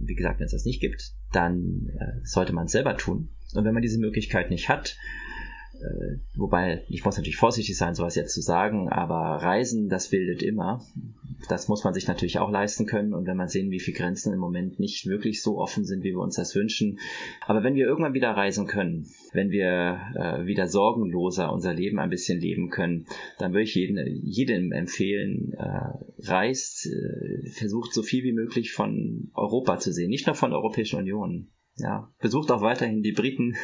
Wie 0.00 0.14
gesagt, 0.14 0.38
wenn 0.38 0.46
es 0.46 0.52
das 0.52 0.66
nicht 0.66 0.80
gibt, 0.80 1.12
dann 1.32 1.88
äh, 1.98 2.20
sollte 2.24 2.52
man 2.52 2.66
es 2.66 2.72
selber 2.72 2.96
tun. 2.96 3.30
Und 3.54 3.64
wenn 3.64 3.72
man 3.74 3.82
diese 3.82 3.98
Möglichkeit 3.98 4.50
nicht 4.50 4.68
hat, 4.68 4.98
wobei, 6.36 6.84
ich 6.88 7.04
muss 7.04 7.16
natürlich 7.16 7.36
vorsichtig 7.36 7.76
sein, 7.76 7.94
sowas 7.94 8.14
jetzt 8.14 8.34
zu 8.34 8.40
sagen, 8.40 8.88
aber 8.88 9.42
Reisen, 9.42 9.88
das 9.88 10.08
bildet 10.08 10.42
immer. 10.42 10.82
Das 11.48 11.68
muss 11.68 11.84
man 11.84 11.92
sich 11.92 12.08
natürlich 12.08 12.38
auch 12.38 12.50
leisten 12.50 12.86
können. 12.86 13.12
Und 13.12 13.26
wenn 13.26 13.36
man 13.36 13.48
sehen, 13.48 13.70
wie 13.70 13.80
viele 13.80 13.96
Grenzen 13.96 14.32
im 14.32 14.38
Moment 14.38 14.80
nicht 14.80 15.06
wirklich 15.06 15.42
so 15.42 15.58
offen 15.58 15.84
sind, 15.84 16.02
wie 16.02 16.12
wir 16.12 16.20
uns 16.20 16.36
das 16.36 16.54
wünschen. 16.54 16.98
Aber 17.46 17.62
wenn 17.62 17.74
wir 17.74 17.86
irgendwann 17.86 18.14
wieder 18.14 18.30
reisen 18.30 18.66
können, 18.66 19.06
wenn 19.32 19.50
wir 19.50 20.00
äh, 20.14 20.46
wieder 20.46 20.66
sorgenloser 20.66 21.52
unser 21.52 21.74
Leben 21.74 21.98
ein 21.98 22.10
bisschen 22.10 22.40
leben 22.40 22.70
können, 22.70 23.06
dann 23.38 23.52
würde 23.52 23.64
ich 23.64 23.74
jedem, 23.74 23.98
jedem 24.22 24.72
empfehlen, 24.72 25.52
äh, 25.58 26.28
reist, 26.28 26.86
äh, 26.86 27.50
versucht 27.50 27.92
so 27.92 28.02
viel 28.02 28.24
wie 28.24 28.32
möglich 28.32 28.72
von 28.72 29.30
Europa 29.34 29.78
zu 29.78 29.92
sehen, 29.92 30.08
nicht 30.08 30.26
nur 30.26 30.34
von 30.34 30.50
der 30.50 30.58
Europäischen 30.58 30.98
Union 30.98 31.48
ja, 31.78 32.10
besucht 32.20 32.50
auch 32.50 32.62
weiterhin 32.62 33.02
die 33.02 33.12
Briten, 33.12 33.54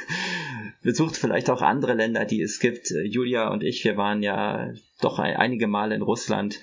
besucht 0.83 1.17
vielleicht 1.17 1.51
auch 1.51 1.63
andere 1.63 1.95
Länder, 1.95 2.25
die 2.25 2.43
es 2.43 2.59
gibt. 2.59 2.91
Äh, 2.91 3.03
Julia 3.03 3.49
und 3.53 3.63
ich, 3.63 3.85
wir 3.85 3.97
waren 3.97 4.23
ja 4.23 4.73
doch 5.01 5.19
einige 5.19 5.67
Male 5.67 5.95
in 5.95 6.03
Russland 6.03 6.61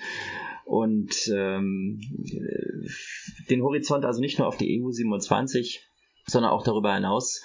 und 0.64 1.28
ähm, 1.34 2.00
den 3.50 3.62
Horizont 3.62 4.04
also 4.04 4.20
nicht 4.20 4.38
nur 4.38 4.46
auf 4.46 4.56
die 4.56 4.80
EU 4.80 4.90
27, 4.90 5.84
sondern 6.26 6.52
auch 6.52 6.62
darüber 6.62 6.94
hinaus 6.94 7.42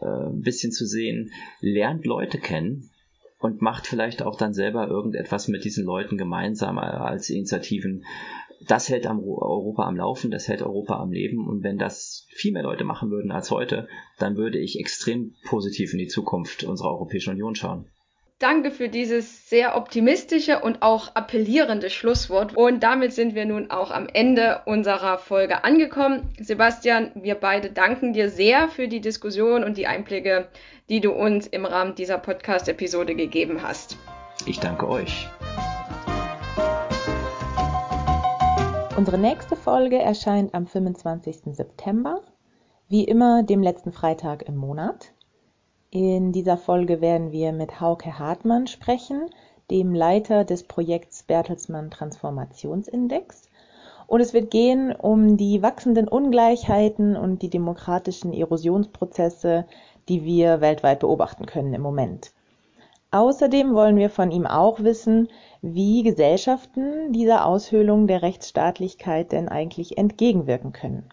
äh, 0.00 0.06
ein 0.06 0.40
bisschen 0.40 0.72
zu 0.72 0.86
sehen, 0.86 1.32
lernt 1.60 2.06
Leute 2.06 2.38
kennen 2.38 2.90
und 3.38 3.60
macht 3.60 3.86
vielleicht 3.86 4.22
auch 4.22 4.36
dann 4.36 4.54
selber 4.54 4.86
irgendetwas 4.88 5.48
mit 5.48 5.64
diesen 5.64 5.84
Leuten 5.84 6.16
gemeinsam 6.16 6.78
als 6.78 7.28
Initiativen 7.28 8.04
das 8.66 8.88
hält 8.88 9.06
Europa 9.06 9.86
am 9.86 9.96
Laufen, 9.96 10.30
das 10.30 10.48
hält 10.48 10.62
Europa 10.62 10.98
am 10.98 11.12
Leben. 11.12 11.48
Und 11.48 11.62
wenn 11.62 11.78
das 11.78 12.26
viel 12.30 12.52
mehr 12.52 12.62
Leute 12.62 12.84
machen 12.84 13.10
würden 13.10 13.32
als 13.32 13.50
heute, 13.50 13.88
dann 14.18 14.36
würde 14.36 14.58
ich 14.58 14.78
extrem 14.78 15.34
positiv 15.44 15.92
in 15.92 15.98
die 15.98 16.08
Zukunft 16.08 16.64
unserer 16.64 16.90
Europäischen 16.90 17.30
Union 17.30 17.54
schauen. 17.54 17.86
Danke 18.42 18.72
für 18.72 18.88
dieses 18.88 19.48
sehr 19.48 19.76
optimistische 19.76 20.58
und 20.58 20.82
auch 20.82 21.14
appellierende 21.14 21.90
Schlusswort. 21.90 22.56
Und 22.56 22.82
damit 22.82 23.12
sind 23.12 23.36
wir 23.36 23.44
nun 23.44 23.70
auch 23.70 23.92
am 23.92 24.08
Ende 24.12 24.62
unserer 24.66 25.18
Folge 25.18 25.62
angekommen. 25.62 26.28
Sebastian, 26.40 27.12
wir 27.14 27.36
beide 27.36 27.70
danken 27.70 28.12
dir 28.12 28.30
sehr 28.30 28.68
für 28.68 28.88
die 28.88 29.00
Diskussion 29.00 29.62
und 29.62 29.76
die 29.76 29.86
Einblicke, 29.86 30.48
die 30.88 31.00
du 31.00 31.12
uns 31.12 31.46
im 31.46 31.64
Rahmen 31.64 31.94
dieser 31.94 32.18
Podcast-Episode 32.18 33.14
gegeben 33.14 33.62
hast. 33.62 33.96
Ich 34.44 34.58
danke 34.58 34.88
euch. 34.88 35.28
Unsere 39.02 39.18
nächste 39.18 39.56
Folge 39.56 39.98
erscheint 39.98 40.54
am 40.54 40.68
25. 40.68 41.56
September, 41.56 42.20
wie 42.88 43.02
immer 43.02 43.42
dem 43.42 43.60
letzten 43.60 43.90
Freitag 43.90 44.42
im 44.42 44.54
Monat. 44.54 45.12
In 45.90 46.30
dieser 46.30 46.56
Folge 46.56 47.00
werden 47.00 47.32
wir 47.32 47.50
mit 47.52 47.80
Hauke 47.80 48.20
Hartmann 48.20 48.68
sprechen, 48.68 49.28
dem 49.72 49.92
Leiter 49.92 50.44
des 50.44 50.62
Projekts 50.62 51.24
Bertelsmann 51.24 51.90
Transformationsindex. 51.90 53.50
Und 54.06 54.20
es 54.20 54.34
wird 54.34 54.52
gehen 54.52 54.94
um 54.94 55.36
die 55.36 55.62
wachsenden 55.62 56.06
Ungleichheiten 56.06 57.16
und 57.16 57.42
die 57.42 57.50
demokratischen 57.50 58.32
Erosionsprozesse, 58.32 59.66
die 60.08 60.22
wir 60.22 60.60
weltweit 60.60 61.00
beobachten 61.00 61.46
können 61.46 61.74
im 61.74 61.82
Moment. 61.82 62.32
Außerdem 63.14 63.74
wollen 63.74 63.96
wir 63.96 64.08
von 64.08 64.30
ihm 64.30 64.46
auch 64.46 64.80
wissen, 64.80 65.28
wie 65.60 66.02
Gesellschaften 66.02 67.12
dieser 67.12 67.44
Aushöhlung 67.44 68.06
der 68.06 68.22
Rechtsstaatlichkeit 68.22 69.32
denn 69.32 69.50
eigentlich 69.50 69.98
entgegenwirken 69.98 70.72
können. 70.72 71.10